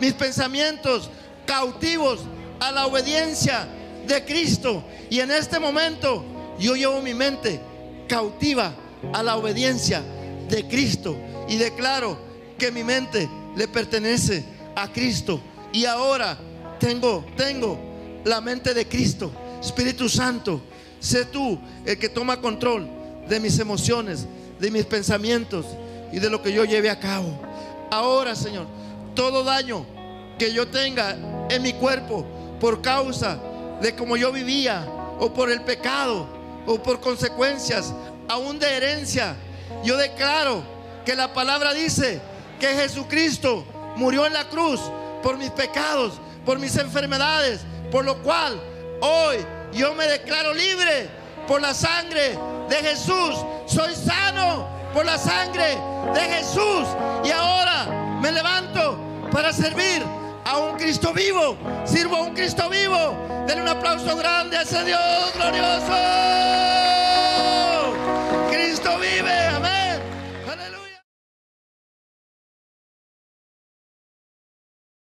[0.00, 1.10] mis pensamientos
[1.46, 2.20] cautivos
[2.60, 3.66] a la obediencia
[4.06, 4.84] de Cristo.
[5.10, 6.24] Y en este momento
[6.58, 7.60] yo llevo mi mente
[8.08, 8.74] cautiva
[9.12, 10.02] a la obediencia
[10.48, 11.16] de Cristo
[11.48, 12.18] y declaro
[12.58, 15.40] que mi mente le pertenece a Cristo
[15.72, 16.38] y ahora
[16.78, 17.78] tengo tengo
[18.24, 19.30] la mente de Cristo.
[19.60, 20.60] Espíritu Santo,
[21.00, 22.88] sé tú el que toma control
[23.28, 24.26] de mis emociones,
[24.58, 25.66] de mis pensamientos
[26.12, 27.38] y de lo que yo lleve a cabo.
[27.90, 28.66] Ahora, Señor,
[29.14, 29.84] todo daño
[30.38, 31.16] que yo tenga
[31.50, 32.26] en mi cuerpo
[32.60, 33.38] por causa
[33.80, 34.86] de cómo yo vivía
[35.18, 36.26] o por el pecado
[36.66, 37.92] o por consecuencias
[38.28, 39.36] aún de herencia.
[39.84, 40.62] Yo declaro
[41.04, 42.20] que la palabra dice
[42.60, 43.64] que Jesucristo
[43.96, 44.80] murió en la cruz
[45.22, 48.60] por mis pecados, por mis enfermedades, por lo cual
[49.00, 49.36] hoy
[49.72, 51.08] yo me declaro libre
[51.48, 52.38] por la sangre
[52.68, 53.34] de Jesús.
[53.66, 55.78] Soy sano por la sangre
[56.14, 56.86] de Jesús.
[57.24, 57.86] Y ahora
[58.20, 58.98] me levanto
[59.32, 60.04] para servir
[60.44, 61.56] a un Cristo vivo.
[61.84, 63.16] Sirvo a un Cristo vivo.
[63.46, 65.94] Denle un aplauso grande a ese Dios glorioso.
[68.50, 69.37] Cristo vive.